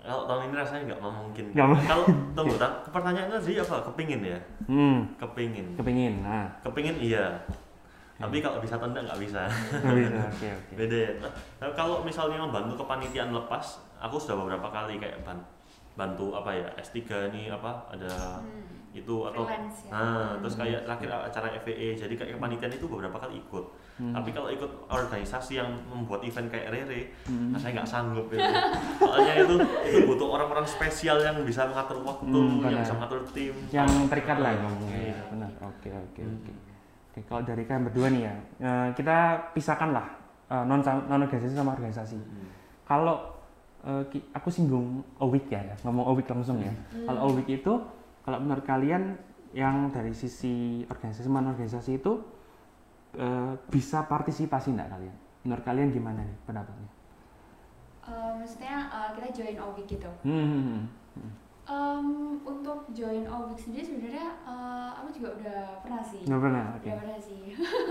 Kalau 0.04 0.22
tahun 0.24 0.42
ini 0.44 0.54
rasanya 0.54 0.82
nggak 0.86 1.00
mungkin 1.00 1.44
Nggak 1.50 1.66
mungkin. 1.66 1.86
kalau 1.86 2.04
tunggu 2.36 2.54
tak 2.56 2.72
pertanyaannya 2.86 3.34
tadi 3.34 3.56
apa 3.56 3.76
kepingin 3.84 4.20
ya 4.22 4.38
Hmm, 4.64 4.98
kepingin 5.16 5.66
kepingin. 5.74 6.14
Nah, 6.20 6.46
kepingin 6.60 6.96
iya 6.98 7.26
tapi 8.14 8.38
kalau 8.38 8.58
bisa 8.58 8.76
tenda 8.76 9.00
nggak 9.00 9.18
bisa 9.18 9.42
nggak 9.74 9.96
bisa. 9.98 10.20
Oke, 10.28 10.48
oke. 10.48 10.72
beda 10.78 10.96
ya 10.98 11.10
Nah, 11.58 11.70
kalau 11.72 12.00
misalnya 12.00 12.38
membantu 12.38 12.78
kepanitiaan 12.78 13.32
lepas 13.32 13.64
aku 13.96 14.14
sudah 14.14 14.38
beberapa 14.38 14.68
kali 14.68 14.96
kayak 14.96 15.18
ban- 15.20 15.42
bantu 15.94 16.30
apa 16.32 16.50
ya 16.52 16.68
S3 16.76 17.00
nih 17.30 17.50
apa 17.50 17.70
ada 17.88 18.38
Hmm. 18.38 18.92
itu 18.92 19.14
atau 19.24 19.42
Freelance 19.42 19.78
ya. 19.80 19.90
nah 19.90 20.30
terus 20.38 20.54
kayak 20.54 20.80
terakhir 20.84 21.08
acara 21.10 21.48
FVE 21.56 21.88
jadi 21.96 22.14
kayak 22.14 22.32
kepanitiaan 22.34 22.70
itu 22.72 22.86
beberapa 22.86 23.16
kali 23.16 23.38
ikut 23.40 23.64
Hmm. 23.94 24.10
tapi 24.10 24.34
kalau 24.34 24.50
ikut 24.50 24.90
organisasi 24.90 25.54
yang 25.54 25.70
membuat 25.86 26.18
event 26.20 26.50
kayak 26.50 26.66
Rere 26.66 27.14
Hmm. 27.30 27.54
nah, 27.54 27.58
saya 27.58 27.78
nggak 27.78 27.86
sanggup 27.86 28.26
itu 28.26 28.42
soalnya 28.98 29.34
itu 29.38 29.54
itu 29.86 29.98
butuh 30.04 30.28
orang-orang 30.34 30.66
spesial 30.66 31.14
yang 31.16 31.38
bisa 31.40 31.62
mengatur 31.64 32.02
waktu 32.02 32.26
Hmm, 32.26 32.58
yang 32.60 32.82
bisa 32.82 32.90
mengatur 32.92 33.22
tim 33.30 33.54
yang 33.70 33.86
terikat 34.10 34.42
lah 34.42 34.50
Iya. 34.50 35.14
ya 35.14 35.18
benar 35.30 35.50
oke 35.62 35.88
oke 35.88 36.20
Hmm. 36.20 36.34
oke 36.34 36.52
oke 37.06 37.20
kalau 37.24 37.42
dari 37.42 37.62
kalian 37.62 37.84
berdua 37.86 38.06
nih 38.10 38.22
ya 38.24 38.34
eh, 38.60 38.88
kita 38.92 39.16
pisahkan 39.54 39.90
lah 39.90 40.06
eh, 40.50 40.64
non 40.64 40.82
non 40.82 41.20
organisasi 41.22 41.54
sama 41.54 41.70
organisasi 41.72 42.18
Hmm. 42.18 42.50
kalau 42.82 43.30
eh, 43.80 44.02
aku 44.32 44.48
singgung 44.48 45.06
OWIC 45.22 45.46
ya, 45.48 45.62
ya, 45.62 45.74
ngomong 45.82 46.02
OWIC 46.10 46.34
langsung 46.34 46.58
ya 46.58 46.74
Hmm. 46.90 47.06
kalau 47.06 47.30
OWIC 47.30 47.62
itu 47.62 47.72
kalau 48.26 48.42
menurut 48.42 48.66
kalian 48.66 49.14
yang 49.54 49.86
dari 49.88 50.10
sisi 50.10 50.82
organisasi 50.84 51.30
non 51.30 51.46
organisasi 51.46 52.02
itu 52.02 52.18
eh, 53.16 53.52
bisa 53.68 54.04
partisipasi 54.04 54.70
enggak 54.70 54.90
kalian 54.90 55.16
menurut 55.40 55.62
kalian 55.62 55.88
gimana 55.90 56.20
nih 56.20 56.38
pendapatnya 56.44 56.88
Eh, 58.04 58.30
maksudnya 58.36 58.84
eh, 58.86 59.08
kita 59.12 59.28
join 59.32 59.56
OWIC 59.58 59.86
gitu. 59.90 60.10
hmm, 60.22 60.44
hmm, 60.44 60.80
hmm. 61.16 61.30
Em, 61.64 62.08
untuk 62.44 62.84
join 62.92 63.24
OWIC 63.24 63.56
sendiri 63.58 63.80
sebenarnya 63.82 64.28
eh, 64.44 64.88
aku 64.92 65.08
juga 65.10 65.32
udah 65.34 65.60
pernah 65.80 66.04
sih. 66.04 66.20
nggak 66.20 66.36
pernah 66.38 66.64
oke 66.70 66.84
Udah 66.84 67.00
pernah 67.00 67.16
sih. 67.18 67.40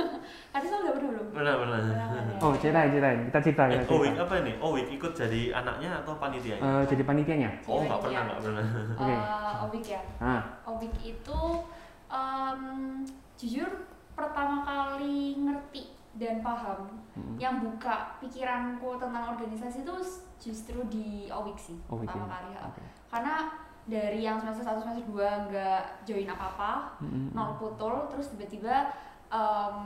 Karena 0.54 0.66
saya 0.68 0.80
udah 0.80 0.94
pernah 0.94 1.10
belum? 1.10 1.28
benar 1.34 1.56
Pernah 1.58 2.08
kan 2.08 2.24
ya? 2.24 2.38
oh 2.38 2.54
ceritain 2.54 2.90
ceritain 2.94 3.20
kita 3.26 3.40
cerita 3.42 3.64
ya 3.66 3.74
eh, 3.76 3.90
Owik 3.90 4.14
apa 4.16 4.34
ini 4.38 4.52
Owik 4.62 4.88
ikut 4.92 5.12
jadi 5.18 5.42
anaknya 5.52 5.90
atau 6.06 6.14
panitia 6.16 6.56
Eh, 6.56 6.84
jadi 6.86 7.02
panitianya 7.02 7.50
oh 7.66 7.82
nggak 7.82 8.00
pernah 8.00 8.22
nggak 8.24 8.40
pernah 8.40 8.64
Oke. 8.94 9.10
Eh, 9.10 9.54
OWIC 9.66 9.86
ya. 9.90 10.02
ah 10.22 10.42
OWIC 10.70 10.94
itu 11.10 11.42
em, 12.08 12.62
jujur 13.34 13.70
pertama 14.14 14.62
kali 14.62 15.18
ngerti 15.40 15.84
dan 16.14 16.40
paham 16.40 16.90
Hmm. 17.14 17.38
yang 17.38 17.60
buka 17.60 18.18
pikiranku 18.18 18.98
tentang 18.98 19.30
organisasi 19.30 19.82
itu 19.82 19.94
justru 20.40 20.82
di 20.88 21.26
OWIC 21.28 21.58
sih 21.60 21.78
OWIC 21.86 22.06
pertama 22.06 22.26
ya. 22.26 22.34
kali 22.34 22.50
ya. 22.50 22.62
Oke. 22.66 22.82
karena 23.08 23.36
dari 23.84 24.20
yang 24.20 24.38
semester 24.38 24.64
1 24.64 24.80
semester 24.80 25.06
2 25.06 25.22
nggak 25.46 25.82
join 26.04 26.26
apa-apa 26.26 26.98
Hmm, 26.98 27.10
hmm, 27.10 27.28
nol 27.32 27.54
putul 27.56 27.94
terus 28.08 28.30
tiba-tiba 28.30 28.90
em, 29.30 29.78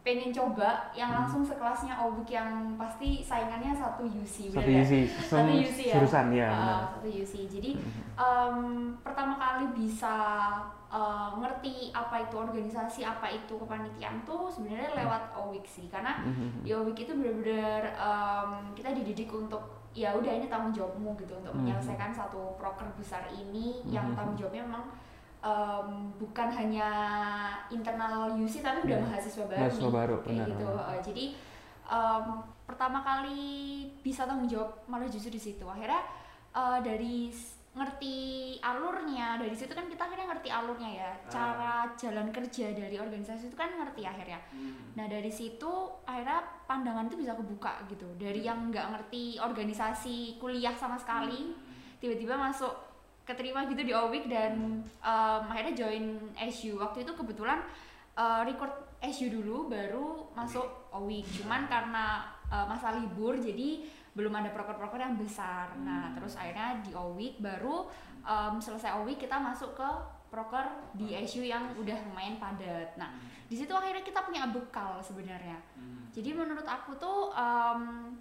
pengen 0.00 0.30
coba 0.30 0.90
yang 0.92 1.08
Hmm. 1.08 1.18
langsung 1.18 1.42
sekelasnya 1.42 1.94
OWIC 1.96 2.28
yang 2.28 2.50
pasti 2.76 3.18
saingannya 3.20 3.70
satu 3.72 4.02
UC 4.04 4.50
satu 4.50 4.58
bener 4.60 4.70
ya? 4.72 4.82
UC 4.82 4.92
Satu 5.24 5.50
UC 5.52 5.78
ya? 5.80 5.94
jurusan 5.96 6.26
ya 6.32 6.48
benar. 6.48 6.82
satu 6.92 7.08
UC 7.08 7.34
jadi 7.48 7.70
em, 8.16 8.56
pertama 9.00 9.34
kali 9.34 9.66
bisa 9.72 10.14
eh, 10.92 11.30
ngerti 11.34 11.72
apa 11.90 12.20
itu 12.20 12.36
organisasi 12.36 13.00
apa 13.02 13.24
itu 13.26 13.56
kepanitiaan 13.56 14.20
tuh 14.22 14.46
sebenarnya 14.46 14.92
lewat 14.94 15.32
OWIC 15.34 15.64
sih. 15.64 15.86
Karena 15.88 16.20
di 16.60 16.68
OWIC 16.70 16.98
itu 17.02 17.12
benar-benar 17.16 17.82
em, 17.96 18.50
kita 18.72 18.92
dididik 18.92 19.32
untuk 19.32 19.60
ya 19.92 20.12
udah 20.12 20.32
ini 20.32 20.48
tanggung 20.48 20.72
jawabmu 20.72 21.12
gitu 21.16 21.36
untuk 21.36 21.52
menyelesaikan 21.54 22.08
satu 22.08 22.56
proker 22.56 22.88
besar 22.96 23.24
ini 23.30 23.84
yang 23.86 24.12
tanggung 24.12 24.36
jawabnya 24.36 24.64
memang 24.64 24.84
em, 25.40 25.88
bukan 26.16 26.48
hanya 26.48 26.88
internal 27.68 28.32
UC 28.32 28.60
tapi 28.60 28.86
udah 28.86 29.00
Mhm. 29.00 29.06
mahasiswa 29.06 29.44
baru 29.44 29.60
Mahasiswa 29.60 29.90
baru, 29.90 30.14
kayak 30.20 30.28
benar, 30.28 30.48
gitu. 30.48 30.66
Eh, 30.68 30.98
jadi 31.02 31.24
em, 31.88 32.24
pertama 32.62 32.98
kali 33.00 33.42
bisa 34.00 34.24
tanggung 34.24 34.46
jawab 34.46 34.70
malah 34.86 35.04
justru 35.04 35.28
di 35.30 35.40
situ. 35.42 35.64
Akhirnya 35.64 36.00
eh, 36.52 36.78
dari 36.80 37.32
ngerti 37.72 38.16
alurnya. 38.60 39.40
Dari 39.40 39.56
situ 39.56 39.72
kan 39.72 39.88
kita 39.88 40.04
akhirnya 40.04 40.28
ngerti 40.36 40.48
alurnya 40.52 40.90
ya. 40.92 41.10
Cara 41.32 41.88
jalan 41.96 42.28
kerja 42.28 42.72
dari 42.76 42.96
organisasi 43.00 43.48
itu 43.48 43.56
kan 43.56 43.72
ngerti 43.72 44.04
akhirnya. 44.04 44.40
Nah 44.96 45.08
dari 45.08 45.32
situ 45.32 45.72
akhirnya 46.04 46.44
pandangan 46.68 47.08
itu 47.08 47.16
bisa 47.24 47.32
kebuka 47.32 47.88
gitu. 47.88 48.06
Dari 48.20 48.44
yang 48.44 48.68
nggak 48.68 48.86
ngerti 48.92 49.40
organisasi 49.40 50.36
kuliah 50.36 50.76
sama 50.76 51.00
sekali 51.00 51.56
tiba-tiba 52.02 52.36
masuk 52.36 52.92
keterima 53.22 53.64
gitu 53.70 53.86
di 53.86 53.94
OWIC 53.94 54.24
dan 54.26 54.82
em, 54.82 55.42
akhirnya 55.46 55.74
join 55.78 56.18
SU 56.50 56.74
waktu 56.74 57.06
itu 57.06 57.14
kebetulan 57.14 57.62
eh, 58.18 58.42
record 58.42 58.74
SU 59.14 59.30
dulu 59.30 59.70
baru 59.70 60.26
masuk 60.34 60.90
OWIC 60.90 61.42
cuman 61.42 61.70
karena 61.70 62.26
eh, 62.50 62.66
masa 62.66 62.98
libur 62.98 63.38
jadi 63.38 63.86
belum 64.12 64.32
ada 64.34 64.52
proker-proker 64.52 65.00
yang 65.00 65.16
besar. 65.16 65.72
Nah 65.80 66.12
terus 66.12 66.36
akhirnya 66.36 66.80
di 66.80 66.92
OWIC 66.92 67.40
baru 67.40 67.88
em, 68.22 68.54
selesai 68.56 69.00
OWIC 69.00 69.24
kita 69.24 69.36
masuk 69.36 69.72
ke 69.72 69.88
proker 70.28 70.64
di 70.92 71.12
SU 71.24 71.44
yang 71.44 71.72
udah 71.76 71.96
lumayan 72.08 72.36
padat. 72.36 72.92
Nah 72.96 73.12
di 73.48 73.56
situ 73.56 73.72
akhirnya 73.72 74.00
kita 74.00 74.24
punya 74.24 74.48
bekal 74.48 75.00
sebenarnya. 75.00 75.56
Jadi 76.12 76.30
menurut 76.32 76.64
aku 76.64 76.92
tuh 76.96 77.32
em, 77.32 78.12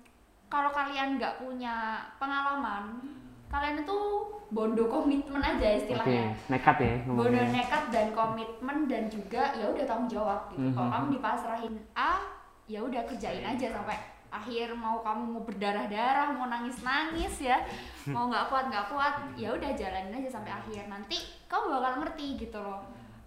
kalau 0.48 0.72
kalian 0.72 1.16
nggak 1.16 1.40
punya 1.40 2.04
pengalaman 2.20 3.00
kalian 3.48 3.84
itu 3.84 4.00
bondo 4.48 4.88
komitmen 4.88 5.44
aja 5.44 5.76
istilahnya. 5.76 6.32
Nekat 6.48 6.76
ya 6.80 6.96
bodoh 7.04 7.28
ngomongnya. 7.28 7.52
nekat 7.52 7.84
dan 7.92 8.08
komitmen 8.12 8.78
dan 8.88 9.04
juga 9.08 9.52
ya 9.56 9.68
udah 9.68 9.84
tanggung 9.84 10.08
jawab 10.08 10.48
gitu. 10.52 10.72
Kalau 10.72 10.88
Mhm. 10.88 10.96
kamu 10.96 11.08
dipasrahin 11.20 11.76
A, 11.96 12.20
ya 12.68 12.80
udah 12.80 13.04
kerjain 13.04 13.44
aja 13.44 13.68
sampai 13.72 14.00
akhir 14.32 14.72
mau 14.74 15.04
kamu 15.04 15.38
mau 15.38 15.44
berdarah-darah, 15.44 16.32
mau 16.32 16.48
nangis-nangis 16.48 17.44
ya, 17.44 17.60
mau 18.08 18.32
nggak 18.32 18.48
kuat 18.48 18.66
nggak 18.72 18.88
kuat, 18.88 19.14
ya 19.36 19.52
udah 19.52 19.76
jalanin 19.76 20.24
aja 20.24 20.40
sampai 20.40 20.56
akhir. 20.56 20.88
Nanti 20.88 21.20
kamu 21.52 21.78
bakal 21.78 21.94
ngerti 22.02 22.40
gitu 22.40 22.58
loh. 22.64 22.80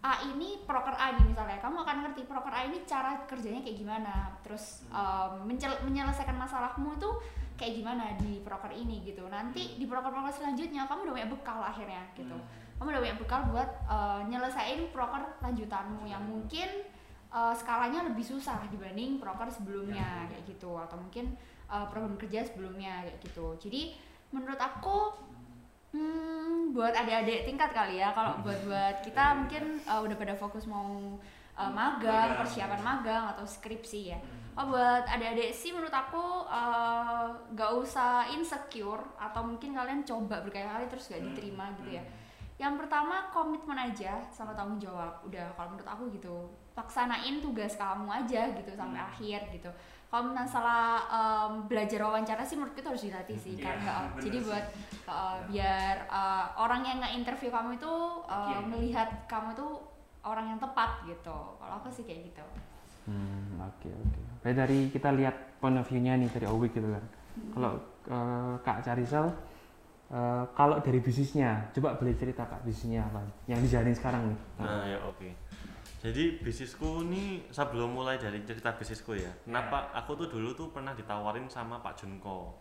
A 0.04 0.20
ini 0.24 0.60
proker 0.64 0.96
A 0.96 1.16
nih 1.16 1.24
misalnya, 1.28 1.60
kamu 1.60 1.80
akan 1.80 1.96
ngerti 2.08 2.28
proker 2.28 2.52
A 2.52 2.60
ini 2.68 2.84
cara 2.88 3.24
kerjanya 3.24 3.60
kayak 3.60 3.78
gimana, 3.78 4.32
terus 4.40 4.84
mencel- 5.44 5.80
menyelesaikan 5.84 6.36
masalahmu 6.36 6.96
itu 6.96 7.10
kayak 7.60 7.84
gimana 7.84 8.16
di 8.16 8.40
proker 8.40 8.72
ini 8.72 9.04
gitu. 9.04 9.28
Nanti 9.28 9.76
di 9.76 9.84
proker-proker 9.86 10.32
selanjutnya 10.32 10.88
kamu 10.88 11.08
udah 11.08 11.14
punya 11.20 11.28
bekal 11.28 11.60
akhirnya 11.60 12.02
gitu 12.16 12.36
kamu 12.78 12.90
udah 12.90 13.02
punya 13.06 13.16
bekal 13.16 13.40
buat 13.54 13.70
uh, 13.86 14.20
nyelesain 14.26 14.90
proker 14.90 15.38
lanjutanmu 15.38 16.10
yang 16.10 16.22
mungkin 16.26 16.66
uh, 17.34 17.50
skalanya 17.50 18.06
lebih 18.06 18.22
susah 18.22 18.62
dibanding 18.70 19.18
proker 19.18 19.50
sebelumnya 19.50 20.30
kayak 20.30 20.46
gitu. 20.46 20.78
Atau 20.78 21.02
mungkin 21.02 21.34
uh, 21.66 21.90
program 21.90 22.14
kerja 22.14 22.46
sebelumnya 22.46 23.02
kayak 23.02 23.18
gitu. 23.26 23.46
Jadi 23.58 23.98
menurut 24.30 24.60
aku 24.62 25.10
hmm, 25.94 26.74
buat 26.74 26.94
adik-adik 26.94 27.46
tingkat 27.46 27.70
kali 27.74 27.98
ya 27.98 28.14
kalau 28.14 28.38
buat 28.42 28.58
buat 28.66 28.96
kita 29.02 29.42
mungkin 29.42 29.82
uh, 29.86 30.02
udah 30.02 30.16
pada 30.18 30.34
fokus 30.34 30.66
mau 30.66 31.18
uh, 31.58 31.70
magang 31.70 32.38
persiapan 32.38 32.80
magang 32.82 33.24
atau 33.34 33.46
skripsi 33.46 34.00
ya. 34.14 34.18
Oh 34.54 34.70
buat 34.70 35.02
adik-adik 35.10 35.50
sih 35.50 35.74
menurut 35.74 35.90
aku 35.90 36.46
uh, 36.46 37.26
gak 37.58 37.70
usah 37.74 38.30
insecure 38.30 39.02
atau 39.18 39.42
mungkin 39.42 39.74
kalian 39.74 40.06
coba 40.06 40.46
berkali-kali 40.46 40.86
terus 40.86 41.10
gak 41.10 41.22
diterima 41.22 41.74
gitu 41.82 41.98
ya. 41.98 42.02
Yang 42.54 42.86
pertama 42.86 43.34
komitmen 43.34 43.74
aja 43.74 44.22
sama 44.30 44.54
tanggung 44.54 44.78
jawab. 44.78 45.26
Udah 45.26 45.50
kalau 45.58 45.74
menurut 45.74 45.90
aku 45.90 46.06
gitu. 46.14 46.38
Laksanain 46.74 47.38
tugas 47.38 47.78
kamu 47.78 48.10
aja 48.10 48.50
gitu 48.50 48.70
sampai 48.74 48.98
akhir 48.98 49.46
gitu. 49.50 49.70
Kalau 50.10 50.30
masalah 50.30 51.02
um, 51.10 51.66
belajar 51.66 51.98
wawancara 52.02 52.42
sih 52.42 52.54
menurut 52.54 52.74
kita 52.74 52.94
harus 52.94 53.02
dilatih 53.02 53.34
sih 53.34 53.58
karena 53.58 53.90
uh, 53.90 54.06
bener 54.14 54.22
jadi 54.22 54.38
sih. 54.38 54.46
buat 54.46 54.64
uh, 55.06 55.36
biar 55.50 55.94
uh, 56.06 56.46
orang 56.54 56.86
yang 56.86 56.96
nggak 57.02 57.14
interview 57.18 57.50
kamu 57.50 57.78
itu 57.78 57.92
uh, 58.26 58.46
Iya. 58.46 58.58
melihat 58.62 59.08
kamu 59.26 59.54
tuh 59.54 59.82
orang 60.22 60.54
yang 60.54 60.60
tepat 60.62 61.02
gitu. 61.04 61.38
Kalau 61.58 61.74
aku 61.78 61.90
sih 61.90 62.06
kayak 62.06 62.30
gitu. 62.30 62.44
Hmm, 63.04 63.58
oke 63.60 63.90
oke. 63.90 64.20
Berarti 64.40 64.56
dari 64.56 64.80
kita 64.88 65.12
lihat 65.12 65.60
point 65.60 65.76
of 65.76 65.84
view-nya 65.84 66.14
nih 66.16 66.30
dari 66.30 66.46
Owik 66.46 66.72
gitu 66.72 66.88
kan. 66.88 67.04
Kalau 67.52 67.72
eh, 68.06 68.54
Kak 68.62 68.80
Carisel, 68.80 69.26
eh, 70.08 70.44
kalau 70.54 70.78
dari 70.80 71.02
bisnisnya, 71.02 71.68
coba 71.74 71.98
boleh 71.98 72.14
cerita 72.16 72.46
Kak 72.46 72.62
bisnisnya 72.62 73.04
apa 73.04 73.20
yang 73.44 73.60
dijalanin 73.60 73.92
sekarang 73.92 74.22
nih. 74.30 74.38
Nah 74.56 74.82
ya 74.86 74.98
oke. 75.04 75.28
Jadi 76.04 76.36
bisnisku 76.44 77.00
ini 77.00 77.48
sebelum 77.48 77.96
mulai 77.96 78.20
dari 78.20 78.44
cerita 78.44 78.76
bisnisku 78.76 79.16
ya. 79.16 79.32
Kenapa 79.48 79.88
aku 79.96 80.12
tuh 80.20 80.28
dulu 80.28 80.52
tuh 80.52 80.68
pernah 80.68 80.92
ditawarin 80.92 81.48
sama 81.48 81.80
Pak 81.80 82.04
Junko. 82.04 82.60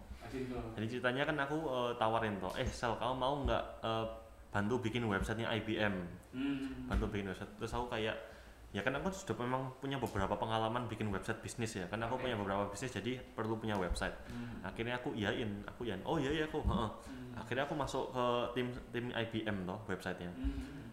jadi 0.74 0.86
ceritanya 0.90 1.30
kan 1.30 1.38
aku 1.46 1.58
eh, 1.70 1.92
tawarin 2.02 2.42
toh 2.42 2.50
eh 2.58 2.66
sel 2.66 2.98
kamu 2.98 3.22
mau 3.22 3.46
nggak 3.46 3.64
eh, 3.86 4.06
bantu 4.50 4.82
bikin 4.82 5.06
websitenya 5.06 5.46
IBM 5.62 5.94
bantu 6.90 7.06
bikin 7.14 7.30
website 7.30 7.54
terus 7.62 7.70
aku 7.74 7.86
kayak 7.94 8.18
ya 8.74 8.82
kan 8.82 8.98
aku 8.98 9.14
sudah 9.14 9.38
memang 9.38 9.70
punya 9.78 10.02
beberapa 10.02 10.34
pengalaman 10.34 10.90
bikin 10.90 11.14
website 11.14 11.38
bisnis 11.46 11.78
ya. 11.78 11.86
Kan 11.86 12.02
aku 12.02 12.18
punya 12.18 12.34
beberapa 12.34 12.66
bisnis 12.74 12.90
jadi 12.90 13.22
perlu 13.22 13.62
punya 13.62 13.78
website. 13.78 14.18
Akhirnya 14.66 14.98
aku 14.98 15.14
iyain 15.14 15.62
aku 15.70 15.86
iyain. 15.86 16.02
Oh 16.04 16.18
iya 16.18 16.34
iya 16.34 16.46
aku 16.50 16.60
heeh. 16.66 16.90
akhirnya 17.34 17.66
aku 17.66 17.74
masuk 17.74 18.14
ke 18.14 18.26
tim 18.54 18.68
tim 18.94 19.06
IBM 19.10 19.66
toh 19.66 19.78
websitenya. 19.90 20.30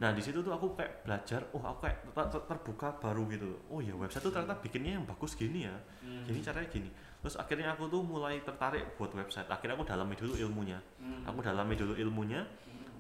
Nah 0.01 0.13
di 0.13 0.21
situ 0.25 0.41
tuh 0.41 0.53
aku 0.53 0.73
kayak 0.77 1.05
belajar 1.05 1.41
oh 1.53 1.61
aku 1.61 1.85
kayak 1.85 1.97
ter- 2.17 2.31
ter- 2.33 2.47
terbuka 2.49 2.89
baru 2.97 3.29
gitu 3.29 3.45
loh. 3.49 3.61
oh 3.73 3.81
ya 3.85 3.93
website 3.93 4.25
tuh 4.25 4.33
ternyata 4.33 4.57
bikinnya 4.61 5.01
yang 5.01 5.05
bagus 5.09 5.37
gini 5.37 5.65
ya. 5.65 5.77
Gini 6.05 6.41
caranya 6.45 6.69
gini. 6.69 6.89
Terus 7.21 7.37
akhirnya 7.37 7.77
aku 7.77 7.89
tuh 7.89 8.01
mulai 8.01 8.41
tertarik 8.45 8.97
buat 8.97 9.13
website. 9.13 9.49
Akhirnya 9.49 9.77
aku 9.77 9.85
dalami 9.89 10.17
dulu 10.17 10.37
ilmunya. 10.37 10.81
Aku 11.29 11.41
dalami 11.45 11.77
dulu 11.77 11.93
ilmunya. 11.97 12.45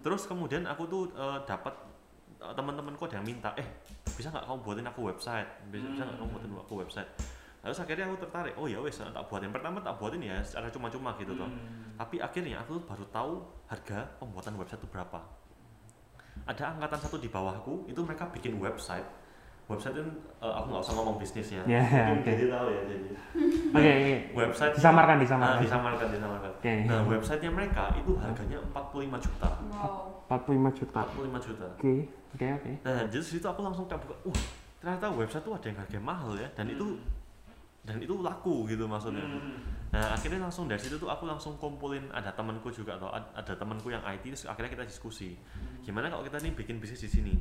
Terus 0.00 0.24
kemudian 0.24 0.64
aku 0.64 0.84
tuh 0.88 1.02
eh, 1.12 1.38
dapat 1.48 1.72
eh, 2.40 2.52
teman-temanku 2.52 3.04
ada 3.08 3.20
yang 3.20 3.28
minta 3.28 3.52
eh 3.56 3.68
bisa 4.20 4.28
nggak 4.28 4.44
kamu 4.44 4.60
buatin 4.60 4.84
aku 4.84 5.00
website? 5.08 5.48
Bisa 5.72 5.88
bisa 5.88 6.02
nggak 6.04 6.18
kamu 6.20 6.28
buatin 6.36 6.50
aku 6.52 6.74
website? 6.76 7.08
Terus 7.60 7.80
akhirnya 7.80 8.04
aku 8.12 8.16
tertarik 8.20 8.54
oh 8.60 8.68
ya 8.68 8.76
wes 8.84 9.00
tak 9.00 9.24
buatin. 9.32 9.48
Pertama 9.48 9.80
tak 9.80 9.96
buatin 9.96 10.20
ya 10.20 10.36
secara 10.44 10.68
cuma-cuma 10.68 11.16
gitu 11.16 11.32
toh. 11.32 11.48
Tapi 11.96 12.20
akhirnya 12.20 12.60
aku 12.60 12.84
baru 12.84 13.04
tahu 13.08 13.32
harga 13.64 14.04
pembuatan 14.20 14.60
website 14.60 14.80
itu 14.84 14.88
berapa. 14.92 15.24
Ada 16.44 16.76
angkatan 16.76 17.00
satu 17.00 17.16
di 17.16 17.32
bawahku 17.32 17.88
itu 17.88 18.00
mereka 18.04 18.28
bikin 18.28 18.60
website 18.60 19.08
website 19.70 19.94
itu 19.94 20.02
eh, 20.36 20.50
aku 20.50 20.66
nggak 20.68 20.82
usah 20.82 20.94
ngomong 20.98 21.16
bisnis 21.16 21.48
ya 21.54 21.62
Ya, 21.64 21.82
Mungkin 22.10 22.26
oke. 22.26 22.30
jadi 22.34 22.46
tahu 22.50 22.66
ya 22.68 22.82
jadi 22.84 23.08
Oke, 23.78 23.90
oke. 23.94 24.14
website 24.34 24.72
Disamarkan, 24.74 25.16
disamarkan. 25.22 25.58
disamarkan 25.62 26.06
disamarkan 26.10 26.50
Oke. 26.58 26.74
nah 26.84 27.00
websitenya 27.06 27.50
mereka 27.50 27.84
itu 27.94 28.12
harganya 28.18 28.58
45 28.74 29.24
juta 29.24 29.48
Wow. 29.70 30.26
45 30.26 30.78
juta. 30.78 31.00
45 31.06 31.46
juta 31.46 31.66
Oke, 31.72 31.94
oke, 32.34 32.46
oke. 32.52 32.72
Nah, 32.82 33.02
jadi 33.06 33.22
situ 33.24 33.42
aku 33.44 33.60
langsung 33.60 33.86
kayak 33.86 34.02
buka, 34.02 34.14
uh, 34.26 34.38
ternyata 34.78 35.06
website 35.10 35.42
tuh 35.42 35.54
ada 35.54 35.66
yang 35.66 35.78
harganya 35.78 36.02
mahal 36.04 36.32
ya, 36.34 36.46
dan 36.54 36.66
itu 36.66 36.86
dan 37.90 37.98
itu 37.98 38.14
laku 38.22 38.70
gitu 38.70 38.86
maksudnya. 38.86 39.26
Nah, 39.90 40.14
akhirnya 40.14 40.38
langsung 40.38 40.70
dari 40.70 40.78
situ 40.78 40.94
tuh 40.94 41.10
aku 41.10 41.26
langsung 41.26 41.58
kumpulin 41.58 42.06
ada 42.14 42.30
temanku 42.30 42.70
juga 42.70 42.94
atau 42.94 43.10
ad- 43.10 43.34
ada 43.34 43.58
temanku 43.58 43.90
yang 43.90 43.98
IT 44.06 44.22
terus 44.22 44.46
akhirnya 44.46 44.70
kita 44.70 44.86
diskusi. 44.86 45.34
Gimana 45.82 46.06
kalau 46.06 46.22
kita 46.22 46.38
nih 46.38 46.54
bikin 46.54 46.78
bisnis 46.78 47.02
di 47.02 47.10
sini? 47.10 47.34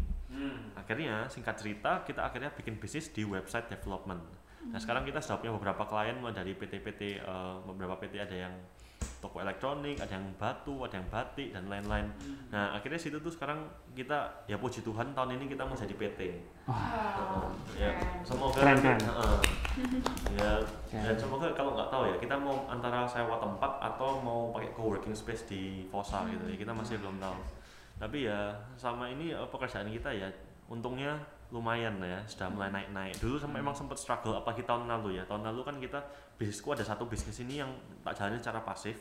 Akhirnya 0.73 1.29
singkat 1.29 1.61
cerita 1.61 2.01
kita 2.01 2.25
akhirnya 2.25 2.49
bikin 2.49 2.81
bisnis 2.81 3.13
di 3.13 3.21
website 3.21 3.69
development. 3.69 4.25
Nah, 4.67 4.79
sekarang 4.79 5.07
kita 5.07 5.23
sudah 5.23 5.39
punya 5.39 5.55
beberapa 5.55 5.87
klien 5.87 6.19
mulai 6.19 6.35
dari 6.35 6.51
PT-PT 6.51 7.23
eh, 7.23 7.55
beberapa 7.63 7.95
PT 7.95 8.19
ada 8.19 8.35
yang 8.35 8.53
toko 9.19 9.43
elektronik, 9.43 9.99
ada 9.99 10.15
yang 10.15 10.27
batu, 10.39 10.79
ada 10.87 10.95
yang 10.95 11.07
batik 11.11 11.51
dan 11.51 11.67
lain-lain. 11.67 12.07
Nah, 12.51 12.71
akhirnya 12.75 12.95
situ 12.95 13.19
tuh 13.19 13.31
sekarang 13.31 13.67
kita 13.91 14.47
ya 14.47 14.55
puji 14.55 14.79
Tuhan 14.79 15.11
tahun 15.11 15.35
ini 15.35 15.51
kita 15.51 15.67
mau 15.67 15.75
jadi 15.75 15.91
PT. 15.91 16.19
Wow. 16.67 17.51
Ya, 17.75 17.99
Keren. 17.99 18.23
semoga 18.23 18.59
Keren, 18.63 18.77
keren. 18.79 18.99
Heeh. 19.03 19.37
ya, 20.39 20.51
Keren. 20.87 21.03
dan 21.03 21.15
semoga 21.19 21.51
kalau 21.51 21.75
nggak 21.75 21.89
tahu 21.91 22.03
ya 22.07 22.15
kita 22.15 22.35
mau 22.39 22.63
antara 22.71 23.03
sewa 23.03 23.35
tempat 23.43 23.71
atau 23.91 24.23
mau 24.23 24.55
pakai 24.55 24.71
co-working 24.71 25.15
space 25.15 25.43
di 25.51 25.83
Fosa 25.91 26.23
gitu 26.31 26.47
ya 26.47 26.55
kita 26.55 26.71
masih 26.71 26.95
belum 27.03 27.19
tahu. 27.19 27.37
Tapi 27.99 28.31
ya 28.31 28.55
sama 28.79 29.11
ini 29.11 29.35
eh, 29.35 29.47
pekerjaan 29.51 29.91
kita 29.91 30.15
ya 30.15 30.31
untungnya 30.71 31.19
lumayan 31.49 31.97
ya 32.01 32.21
sudah 32.29 32.47
mulai 32.49 32.69
naik-naik. 32.69 33.17
Dulu 33.17 33.41
sampai 33.41 33.59
emang 33.61 33.73
sempat 33.73 33.97
struggle 33.97 34.37
apalagi 34.37 34.63
tahun 34.63 34.85
lalu 34.85 35.17
ya. 35.17 35.23
Tahun 35.25 35.41
lalu 35.41 35.61
kan 35.65 35.75
kita 35.81 35.99
bisnisku 36.37 36.73
ada 36.73 36.85
satu 36.85 37.09
bisnis 37.09 37.41
ini 37.41 37.61
yang 37.61 37.71
tak 38.05 38.17
jalani 38.17 38.37
secara 38.37 38.61
pasif. 38.61 38.97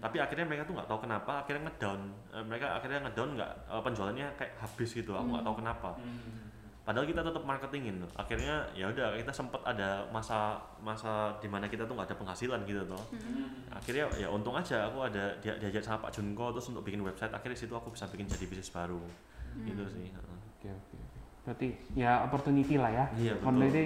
Tapi 0.00 0.18
akhirnya 0.18 0.48
mereka 0.48 0.66
tuh 0.66 0.74
nggak 0.74 0.88
tahu 0.88 1.04
kenapa 1.04 1.44
akhirnya 1.44 1.70
ngedown. 1.70 2.00
Eh, 2.34 2.44
mereka 2.44 2.66
akhirnya 2.76 3.00
ngedown 3.04 3.30
nggak 3.36 3.52
eh, 3.68 3.82
penjualannya 3.84 4.26
kayak 4.36 4.52
habis 4.58 4.90
gitu. 4.92 5.12
Aku 5.12 5.28
nggak 5.32 5.44
tahu 5.44 5.56
kenapa 5.60 5.90
padahal 6.84 7.08
kita 7.08 7.24
tetap 7.24 7.40
marketingin 7.48 7.96
akhirnya 8.12 8.60
ya 8.76 8.92
udah 8.92 9.16
kita 9.16 9.32
sempat 9.32 9.56
ada 9.64 10.04
masa 10.12 10.60
masa 10.84 11.32
di 11.40 11.48
mana 11.48 11.64
kita 11.64 11.88
tuh 11.88 11.96
nggak 11.96 12.12
ada 12.12 12.16
penghasilan 12.20 12.60
gitu 12.68 12.84
tuh 12.84 13.00
akhirnya 13.72 14.04
ya 14.20 14.28
untung 14.28 14.52
aja 14.52 14.92
aku 14.92 15.00
ada 15.00 15.32
dia 15.40 15.56
diajak 15.56 15.80
sama 15.80 16.04
Pak 16.04 16.20
Junko 16.20 16.52
terus 16.52 16.68
untuk 16.68 16.84
bikin 16.84 17.00
website 17.00 17.32
akhirnya 17.32 17.56
situ 17.56 17.72
aku 17.72 17.88
bisa 17.88 18.04
bikin 18.12 18.28
jadi 18.28 18.44
bisnis 18.44 18.68
baru 18.68 19.00
gitu 19.62 19.84
sih. 19.86 20.10
Oke, 20.58 20.68
oke. 20.70 20.96
oke. 20.98 21.13
Berarti 21.44 21.68
ya 21.94 22.24
opportunity 22.24 22.74
lah 22.74 22.90
ya. 22.90 23.04
Iya, 23.14 23.32
betul. 23.34 23.44
Opportunity 23.44 23.84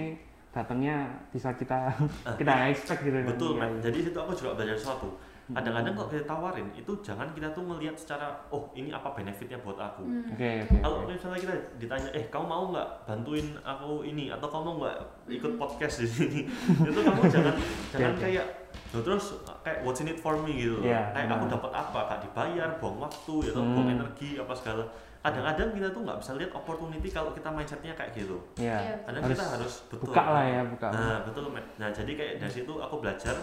datangnya 0.49 0.95
bisa 1.29 1.53
kita 1.53 1.93
kita 2.33 2.49
nggak 2.49 2.69
expect 2.71 3.01
gitu. 3.01 3.13
kan. 3.15 3.25
betul 3.27 3.51
Iya, 3.51 3.59
Matt. 3.59 3.69
iya. 3.69 3.81
jadi 3.85 3.97
situ 4.01 4.17
aku 4.17 4.31
juga 4.33 4.51
belajar 4.55 4.75
sesuatu 4.75 5.09
kadang-kadang 5.47 5.93
kalau 5.95 6.07
kita 6.07 6.25
tawarin 6.25 6.67
itu 6.71 6.91
jangan 6.99 7.25
kita 7.29 7.49
tuh 7.49 7.61
melihat 7.63 7.93
secara 7.93 8.29
oh 8.47 8.69
ini 8.71 8.89
apa 8.89 9.09
benefitnya 9.11 9.57
buat 9.57 9.73
aku 9.75 10.05
Oke, 10.29 10.61
oke. 10.61 10.77
kalau 10.79 10.97
oke. 11.01 11.09
misalnya 11.09 11.39
kita 11.39 11.53
ditanya 11.75 12.09
eh 12.11 12.25
kamu 12.27 12.45
mau 12.45 12.69
nggak 12.69 12.89
bantuin 13.03 13.47
aku 13.59 14.01
ini 14.03 14.29
atau 14.29 14.45
kamu 14.45 14.61
mau 14.63 14.75
nggak 14.79 14.97
ikut 15.27 15.53
podcast 15.55 15.95
di 15.99 16.07
sini 16.07 16.39
itu 16.85 16.99
kamu 16.99 17.21
jangan 17.27 17.53
jangan 17.89 18.13
oke. 18.13 18.21
kayak 18.21 18.45
"Loh, 18.89 19.01
terus 19.01 19.25
kayak 19.59 19.77
what's 19.81 19.97
in 19.99 20.07
it 20.07 20.17
for 20.17 20.33
me 20.35 20.53
gitu 20.55 20.81
loh. 20.81 20.85
Iya, 20.85 21.13
kayak 21.13 21.29
aku 21.31 21.45
dapat 21.47 21.71
apa 21.75 21.99
kak 22.07 22.19
dibayar 22.23 22.69
buang 22.75 22.97
waktu 22.99 23.33
ya 23.39 23.49
atau 23.49 23.61
Hmm. 23.63 23.73
buang 23.73 23.89
energi 23.91 24.29
apa 24.35 24.53
segala 24.55 24.85
kadang-kadang 25.19 25.69
kita 25.71 25.87
tuh 25.89 26.01
nggak 26.01 26.17
bisa 26.17 26.31
lihat 26.33 26.51
opportunity 26.53 27.09
kalau 27.09 27.31
kita 27.31 27.49
mindsetnya 27.49 27.91
kayak 27.91 28.11
gitu 28.13 28.39
Iya. 28.55 28.77
Iya. 28.79 28.95
kadang 29.03 29.21
Harus 29.21 29.35
kita 29.35 29.45
harus 29.49 29.73
betul 29.85 30.05
buka 30.07 30.23
lah 30.25 30.45
ya, 30.45 30.61
buka. 30.63 30.87
nah 30.89 31.17
betul 31.23 31.43
nah 31.75 31.89
jadi 31.89 32.11
kayak 32.13 32.33
dari 32.39 32.53
situ 32.53 32.73
aku 32.73 32.95
belajar 32.97 33.35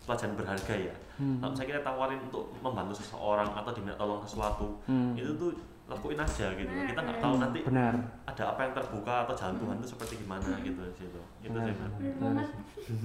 pelajaran 0.00 0.34
berharga 0.34 0.74
ya 0.78 0.94
Hmm. 1.18 1.42
kalau 1.42 1.50
misalnya 1.50 1.68
kita 1.68 1.82
tawarin 1.82 2.20
untuk 2.22 2.44
membantu 2.62 2.94
seseorang 2.94 3.50
atau 3.50 3.74
diminta 3.74 3.98
tolong 3.98 4.22
sesuatu 4.22 4.78
Hmm. 4.86 5.18
itu 5.18 5.34
tuh 5.34 5.50
lakuin 5.88 6.14
aja 6.14 6.46
gitu 6.52 6.68
kita 6.70 7.00
nggak 7.00 7.18
tahu 7.18 7.34
nanti 7.38 7.58
Benar. 7.64 7.96
ada 8.22 8.42
apa 8.46 8.60
yang 8.62 8.72
terbuka 8.72 9.14
atau 9.24 9.34
jalan 9.34 9.56
Tuhan 9.56 9.74
itu 9.80 9.88
seperti 9.88 10.14
gimana 10.20 10.46
gitu 10.60 10.78
di 10.78 10.94
situ 10.94 11.20
itu 11.42 11.50
Benar. 11.50 11.66
sih 11.66 12.12
Benar. 12.14 12.46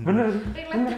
Benar. 0.05 0.27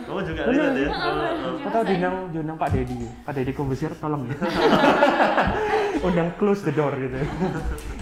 Kamu 0.04 0.21
juga 0.25 0.41
Benar. 0.43 0.51
lihat 0.51 0.73
ya 0.75 0.89
Benar. 0.91 1.34
Atau 1.63 1.82
diundang 1.86 2.15
diundang 2.30 2.58
Pak 2.58 2.69
Dedi. 2.69 2.97
Pak 3.23 3.34
Dedi 3.34 3.51
Kombesir 3.54 3.91
tolong 3.95 4.28
ya. 4.28 4.36
Undang 6.05 6.29
close 6.37 6.61
the 6.61 6.69
door 6.69 6.93
gitu. 6.95 7.17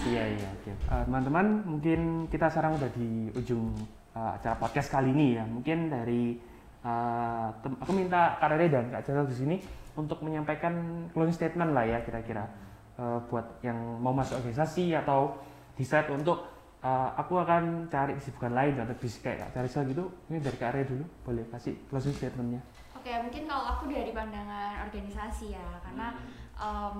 iya 0.04 0.28
iya 0.28 0.48
oke. 0.52 0.70
Eh, 0.70 1.02
teman-teman 1.08 1.64
mungkin 1.64 2.00
kita 2.28 2.52
sekarang 2.52 2.76
udah 2.76 2.90
di 2.92 3.32
ujung 3.32 3.72
eh, 4.12 4.30
acara 4.36 4.60
podcast 4.60 4.92
kali 4.92 5.08
ini 5.10 5.40
ya. 5.40 5.44
Mungkin 5.48 5.88
dari 5.88 6.36
eh, 6.84 7.48
tem- 7.64 7.78
aku 7.80 7.90
minta 7.96 8.36
Kak 8.36 8.52
Rere 8.52 8.68
dan 8.68 8.92
Kak 8.92 9.02
Cecil 9.02 9.24
di 9.24 9.36
sini 9.36 9.56
untuk 9.96 10.20
menyampaikan 10.20 10.74
closing 11.16 11.32
statement 11.32 11.72
lah 11.72 11.84
ya 11.84 12.00
kira-kira 12.04 12.44
Eh, 12.94 13.18
buat 13.26 13.58
yang 13.66 13.74
mau 13.98 14.14
masuk 14.14 14.38
organisasi 14.38 14.94
atau 14.94 15.34
decide 15.74 16.06
untuk 16.14 16.46
eh, 16.78 17.08
aku 17.18 17.42
akan 17.42 17.90
cari 17.90 18.14
kesibukan 18.14 18.54
lain 18.54 18.78
atau 18.78 18.94
bisnis 18.94 19.18
kayak 19.18 19.50
Kak 19.50 19.66
Cecil 19.66 19.90
gitu. 19.90 20.04
Ini 20.30 20.38
dari 20.38 20.54
Kak 20.54 20.70
Rere 20.70 20.86
dulu 20.86 21.02
boleh 21.26 21.42
kasih 21.50 21.74
closing 21.90 22.14
statementnya. 22.14 22.62
Oke, 22.94 23.10
mungkin 23.18 23.50
kalau 23.50 23.64
aku 23.66 23.90
dari 23.90 24.14
pandangan 24.14 24.86
organisasi 24.86 25.58
ya, 25.58 25.64
karena 25.82 26.14
em, 26.58 26.98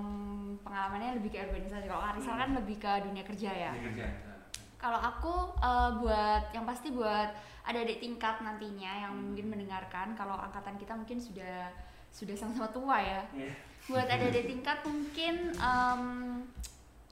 pengalamannya 0.61 1.19
lebih 1.19 1.35
ke 1.35 1.39
organisasi. 1.39 1.87
Kalau 1.87 2.03
Arisal 2.03 2.35
kan 2.35 2.51
lebih 2.55 2.77
ke 2.79 2.91
dunia 3.07 3.23
kerja 3.23 3.51
ya. 3.51 3.71
Kalau 4.75 4.99
aku 5.01 5.33
eh, 5.59 5.91
buat 5.99 6.43
yang 6.53 6.65
pasti 6.67 6.93
buat 6.93 7.31
adik-adik 7.65 7.97
tingkat 7.97 8.45
nantinya 8.45 9.09
yang 9.09 9.13
mungkin 9.17 9.49
mendengarkan, 9.49 10.13
kalau 10.13 10.37
angkatan 10.37 10.77
kita 10.77 10.93
mungkin 10.93 11.17
sudah 11.17 11.73
sudah 12.13 12.35
sama-sama 12.37 12.69
tua 12.69 12.97
ya. 13.01 13.21
Buat 13.89 14.07
adik-adik 14.13 14.45
tingkat 14.51 14.77
mungkin 14.85 15.51
em, 15.57 16.03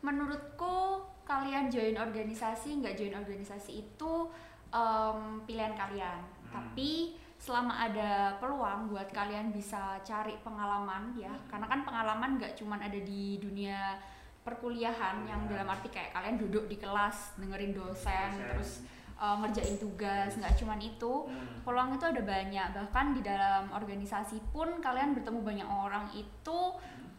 menurutku 0.04 1.02
kalian 1.24 1.72
join 1.72 1.96
organisasi 1.96 2.84
nggak 2.84 3.00
join 3.00 3.16
organisasi 3.16 3.88
itu 3.88 4.14
em, 4.70 5.42
pilihan 5.48 5.74
kalian. 5.74 6.22
Tapi 6.54 7.23
selama 7.44 7.76
ada 7.76 8.40
peluang 8.40 8.88
buat 8.88 9.12
kalian 9.12 9.52
bisa 9.52 10.00
cari 10.08 10.40
pengalaman 10.48 11.12
ya, 11.20 11.36
karena 11.52 11.68
kan 11.68 11.84
pengalaman 11.84 12.40
nggak 12.40 12.56
cuman 12.56 12.80
ada 12.80 12.96
di 12.96 13.36
dunia 13.44 14.00
perkuliahan 14.48 15.28
yang 15.28 15.44
dalam 15.52 15.68
arti 15.68 15.92
kayak 15.92 16.16
kalian 16.16 16.40
duduk 16.40 16.72
di 16.72 16.80
kelas 16.80 17.36
dengerin 17.36 17.76
dosen 17.76 18.32
terus 18.40 18.88
uh, 19.20 19.40
ngerjain 19.44 19.76
tugas 19.76 20.40
nggak 20.40 20.56
cuman 20.56 20.80
itu. 20.80 21.28
Peluang 21.68 21.96
itu 21.96 22.06
ada 22.08 22.24
banyak. 22.24 22.68
Bahkan 22.76 23.06
di 23.16 23.22
dalam 23.24 23.72
organisasi 23.76 24.40
pun 24.56 24.80
kalian 24.80 25.16
bertemu 25.16 25.40
banyak 25.40 25.68
orang 25.68 26.06
itu 26.12 26.60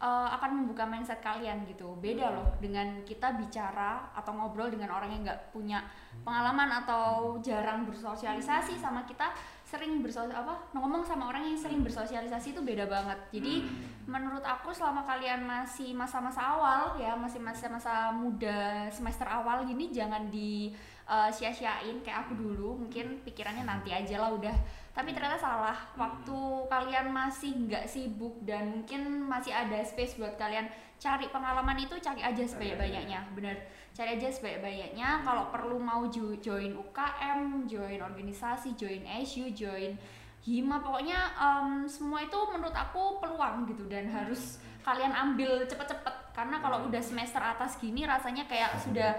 uh, 0.04 0.28
akan 0.37 0.64
membuka 0.64 0.84
mindset 0.84 1.24
kalian 1.24 1.64
gitu. 1.64 1.96
Beda 2.00 2.28
loh 2.28 2.52
dengan 2.60 3.00
kita 3.08 3.40
bicara 3.40 4.12
atau 4.12 4.37
ngobrol 4.37 4.68
dengan 4.68 4.92
orang 4.92 5.08
yang 5.12 5.22
nggak 5.24 5.52
punya 5.52 5.80
pengalaman 6.24 6.84
atau 6.84 7.40
jarang 7.40 7.88
bersosialisasi 7.88 8.76
sama 8.76 9.08
kita 9.08 9.32
sering 9.74 9.98
bersosial 9.98 10.30
apa 10.30 10.54
ngomong 10.70 11.02
sama 11.02 11.34
orang 11.34 11.50
yang 11.50 11.58
sering 11.58 11.82
bersosialisasi 11.82 12.54
itu 12.54 12.62
beda 12.62 12.87
banget. 12.87 13.18
Jadi 13.34 13.66
menurut 14.06 14.46
aku 14.46 14.70
selama 14.70 15.02
kalian 15.02 15.42
masih 15.42 15.90
masa-masa 15.90 16.38
awal 16.38 16.94
ya 16.94 17.18
masih 17.18 17.42
masa-masa 17.42 18.14
muda 18.14 18.87
semester 18.94 19.26
awal 19.26 19.66
gini 19.66 19.90
jangan 19.90 20.30
di 20.30 20.70
uh, 21.10 21.26
sia-siain 21.26 21.98
kayak 22.06 22.30
aku 22.30 22.38
dulu. 22.38 22.78
Mungkin 22.87 23.26
pikirannya 23.26 23.66
nanti 23.66 23.90
aja 23.90 24.22
lah 24.22 24.30
udah. 24.30 24.54
Tapi 24.94 25.10
ternyata 25.10 25.34
salah. 25.34 25.74
Waktu 25.98 26.70
kalian 26.70 27.10
masih 27.10 27.66
nggak 27.66 27.90
sibuk 27.90 28.38
dan 28.46 28.78
mungkin 28.78 29.26
masih 29.26 29.50
ada 29.50 29.82
space 29.82 30.14
buat 30.22 30.38
kalian 30.38 30.70
cari 31.02 31.26
pengalaman 31.34 31.82
itu 31.82 31.98
cari 31.98 32.22
aja 32.22 32.46
sebanyak-banyaknya. 32.46 33.34
bener 33.34 33.58
cari 33.94 34.18
aja 34.18 34.26
sebanyak-banyaknya 34.26 35.22
kalau 35.22 35.54
perlu 35.54 35.78
mau 35.78 36.11
jo- 36.11 36.35
join 36.42 36.74
UKM 36.74 37.70
join 37.70 38.02
organisasi 38.02 38.74
join 38.74 39.07
SU 39.22 39.54
join 39.54 39.94
hima 40.42 40.83
pokoknya 40.83 41.30
em, 41.38 41.87
semua 41.87 42.20
itu 42.20 42.37
menurut 42.52 42.74
aku 42.74 43.22
peluang 43.22 43.64
gitu 43.64 43.87
dan 43.88 44.11
harus 44.12 44.61
kalian 44.85 45.16
ambil 45.16 45.64
cepet-cepet. 45.64 46.37
Karena 46.37 46.61
kalau 46.61 46.85
udah 46.85 47.00
semester 47.00 47.40
atas 47.40 47.80
gini 47.80 48.04
rasanya 48.04 48.44
kayak 48.44 48.76
sudah 48.85 49.16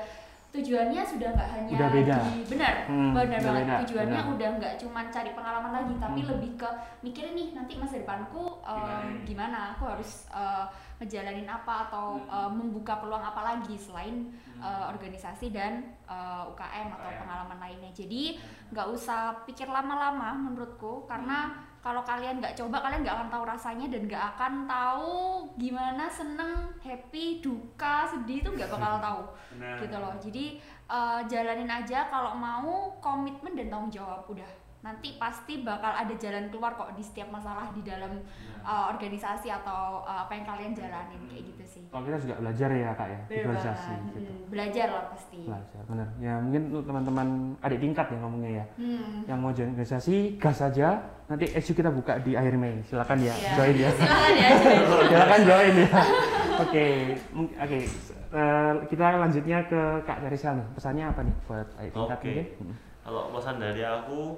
tujuannya 0.56 1.02
sudah 1.04 1.30
nggak 1.30 1.50
hanya 1.52 1.72
Udah 1.72 1.90
beda. 1.92 2.16
di 2.26 2.40
benar 2.48 2.76
Hmm, 2.86 3.12
benar 3.12 3.40
banget. 3.40 3.62
beda, 3.62 3.76
tujuannya 3.84 4.22
benar. 4.22 4.34
udah 4.34 4.50
nggak 4.56 4.74
cuma 4.78 5.00
cari 5.08 5.32
pengalaman 5.32 5.72
lagi 5.74 5.94
tapi 5.96 6.20
Hmm. 6.20 6.30
lebih 6.32 6.52
ke 6.56 6.70
mikirin 7.02 7.34
nih 7.34 7.48
nanti 7.52 7.74
masa 7.76 7.96
depanku 7.98 8.44
em, 8.62 9.24
gimana 9.24 9.58
aku 9.72 9.84
harus 9.86 10.12
eh, 10.32 10.66
ngejalanin 10.96 11.44
apa 11.46 11.86
atau 11.86 12.06
eh, 12.18 12.50
membuka 12.50 12.98
peluang 12.98 13.22
apa 13.22 13.42
lagi 13.46 13.76
selain 13.76 14.32
eh, 14.56 14.84
organisasi 14.88 15.50
dan 15.50 15.84
eh, 16.06 16.44
UKM 16.48 16.88
atau 16.90 17.10
pengalaman 17.18 17.58
lainnya. 17.58 17.92
Jadi 17.92 18.40
nggak 18.70 18.88
usah 18.90 19.20
pikir 19.44 19.68
lama-lama 19.68 20.32
menurutku 20.34 21.04
karena 21.06 21.52
kalau 21.86 22.02
kalian 22.02 22.42
nggak 22.42 22.58
coba 22.58 22.82
kalian 22.82 23.06
nggak 23.06 23.14
akan 23.14 23.30
tahu 23.30 23.44
rasanya 23.46 23.86
dan 23.94 24.02
nggak 24.10 24.26
akan 24.34 24.54
tahu 24.66 25.46
gimana 25.54 26.10
seneng 26.10 26.74
happy 26.82 27.46
duka 27.46 28.10
sedih 28.10 28.42
itu 28.42 28.50
nggak 28.50 28.74
bakal 28.74 28.98
tahu. 28.98 29.22
Gitu 29.86 29.94
loh. 29.94 30.18
Jadi 30.18 30.58
eh, 30.90 31.20
jalanin 31.30 31.70
aja 31.70 32.10
kalau 32.10 32.34
mau 32.34 32.90
komitmen 32.98 33.54
dan 33.54 33.70
tanggung 33.70 33.94
jawab 33.94 34.26
udah 34.26 34.65
nanti 34.86 35.18
pasti 35.18 35.54
bakal 35.60 35.90
ada 35.90 36.14
jalan 36.14 36.46
keluar 36.48 36.72
kok 36.72 36.94
di 36.94 37.02
setiap 37.02 37.28
masalah 37.28 37.74
di 37.74 37.82
dalam 37.82 38.22
eh, 38.62 38.86
organisasi 38.86 39.50
atau 39.50 40.06
eh, 40.06 40.20
apa 40.22 40.32
yang 40.32 40.46
kalian 40.46 40.72
jalanin 40.72 41.22
kayak 41.26 41.44
gitu 41.48 41.64
sih 41.66 41.82
Kalau 41.90 42.06
kita 42.06 42.18
juga 42.22 42.36
belajar 42.38 42.70
ya 42.70 42.90
kak 42.92 43.08
ya, 43.08 43.20
di 43.20 43.26
Bener 43.26 43.42
organisasi 43.48 43.90
banget. 43.90 44.14
gitu. 44.14 44.32
Hmm, 44.32 44.46
belajar 44.48 44.88
lah 44.88 45.04
pasti 45.10 45.40
Belajar, 45.42 45.82
bener. 45.84 46.08
Ya 46.20 46.34
mungkin 46.38 46.62
untuk 46.70 46.84
teman-teman 46.86 47.28
adik 47.60 47.80
tingkat 47.80 48.06
ya 48.06 48.18
ngomongnya 48.20 48.52
ya. 48.54 48.66
Hmm. 48.78 49.14
Yang 49.26 49.38
mau 49.40 49.52
join 49.52 49.70
organisasi, 49.72 50.16
gas 50.38 50.60
aja. 50.62 50.88
Nanti 51.26 51.46
SU 51.56 51.74
kita 51.74 51.90
buka 51.90 52.22
di 52.22 52.38
akhir 52.38 52.54
Mei. 52.54 52.78
Silakan 52.84 53.18
ya, 53.20 53.34
Iya. 53.34 53.52
join 53.56 53.76
ya. 53.76 53.90
silakan 53.98 54.34
ya 54.36 54.50
join. 54.56 54.80
Silakan 55.10 55.42
join 55.44 55.74
ya. 55.76 55.90
Oke, 56.56 56.88
oke. 57.58 57.80
S- 57.84 58.16
eh, 58.32 58.74
kita 58.88 59.20
lanjutnya 59.20 59.60
ke 59.66 59.76
Kak 60.02 60.24
Darisal 60.24 60.56
nih. 60.56 60.68
Pesannya 60.72 61.04
apa 61.04 61.20
nih 61.20 61.36
buat 61.44 61.68
adik 61.76 61.92
tingkat 61.92 62.16
Oke. 62.16 62.32
mungkin? 62.32 62.48
Kalau 63.06 63.30
pesan 63.30 63.62
dari 63.62 63.86
aku, 63.86 64.34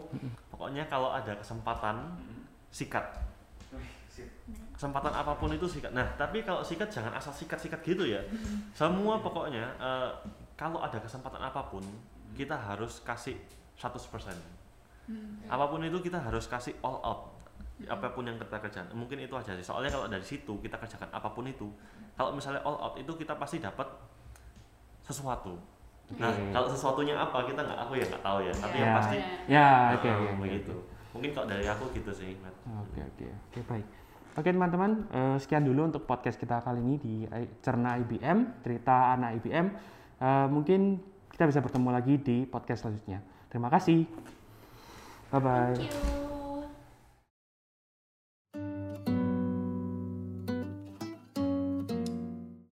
pokoknya 0.51 0.83
kalau 0.91 1.15
ada 1.15 1.31
kesempatan, 1.39 2.19
sikat. 2.67 3.15
Kesempatan 4.75 5.15
apa 5.15 5.39
pun 5.39 5.55
itu 5.55 5.63
sikat. 5.63 5.95
Nah, 5.95 6.03
tapi 6.19 6.43
kalau 6.43 6.59
sikat 6.59 6.91
jangan 6.91 7.15
asal 7.15 7.31
sikat-sikat 7.31 7.79
gitu 7.87 8.03
ya. 8.03 8.19
Semua 8.75 9.23
pokoknya 9.23 9.71
eh, 9.79 10.11
kalau 10.59 10.83
ada 10.83 10.99
kesempatan 10.99 11.39
apa 11.39 11.71
pun, 11.71 11.79
kita 12.35 12.59
harus 12.59 12.99
kasih 13.07 13.39
100%. 13.79 14.35
Apa 15.47 15.65
pun 15.71 15.79
itu 15.87 16.03
kita 16.03 16.19
harus 16.19 16.51
kasih 16.51 16.75
all 16.83 16.99
out. 16.99 17.21
Apa 17.87 18.11
pun 18.11 18.27
yang 18.27 18.35
kita 18.35 18.59
kerjakan. 18.59 18.91
Mungkin 18.91 19.23
itu 19.23 19.31
aja 19.31 19.55
sih. 19.55 19.63
Soalnya 19.63 19.95
kalau 19.95 20.11
dari 20.11 20.25
situ 20.27 20.59
kita 20.59 20.75
kerjakan 20.75 21.07
apa 21.07 21.31
pun 21.31 21.47
itu, 21.47 21.71
kalau 22.19 22.35
misalnya 22.35 22.59
all 22.67 22.75
out 22.83 22.99
itu 22.99 23.15
kita 23.15 23.31
pasti 23.39 23.63
dapat 23.63 23.87
sesuatu. 25.07 25.55
Nah, 26.15 26.31
Oke. 26.31 26.55
kalau 26.55 26.67
sesuatunya 26.71 27.13
apa 27.13 27.43
kita 27.43 27.59
nggak 27.59 27.79
aku 27.83 27.99
ya 27.99 28.05
nggak 28.07 28.23
tahu 28.23 28.39
ya. 28.39 28.53
Tapi 28.55 28.75
yang 28.75 28.87
Ya. 28.87 28.95
pasti 28.95 29.17
Ya, 29.45 29.67
eh, 29.67 29.95
oke, 29.99 30.09
begitu. 30.39 30.75
Mungkin 31.11 31.29
kalau 31.35 31.47
dari 31.51 31.65
aku 31.67 31.83
gitu 31.91 32.11
sih. 32.11 32.31
Oke 32.63 32.99
oke 33.03 33.25
oke 33.27 33.59
baik. 33.67 33.87
Oke 34.33 34.49
teman-teman 34.49 34.91
eh, 35.09 35.35
sekian 35.37 35.67
dulu 35.67 35.83
untuk 35.83 36.05
podcast 36.05 36.39
kita 36.39 36.63
kali 36.63 36.79
ini 36.79 36.95
di 36.95 37.13
I- 37.25 37.51
Cerna 37.59 37.99
IBM 37.99 38.63
cerita 38.63 39.11
anak 39.11 39.41
IBM. 39.41 39.67
Eh, 40.17 40.47
mungkin 40.47 41.03
kita 41.27 41.43
bisa 41.43 41.59
bertemu 41.59 41.89
lagi 41.91 42.15
di 42.17 42.37
podcast 42.45 42.87
selanjutnya. 42.87 43.19
Terima 43.51 43.67
kasih. 43.67 44.07
Bye 45.27 45.41
bye. 45.43 45.75
thank 45.75 45.91
you 45.91 46.26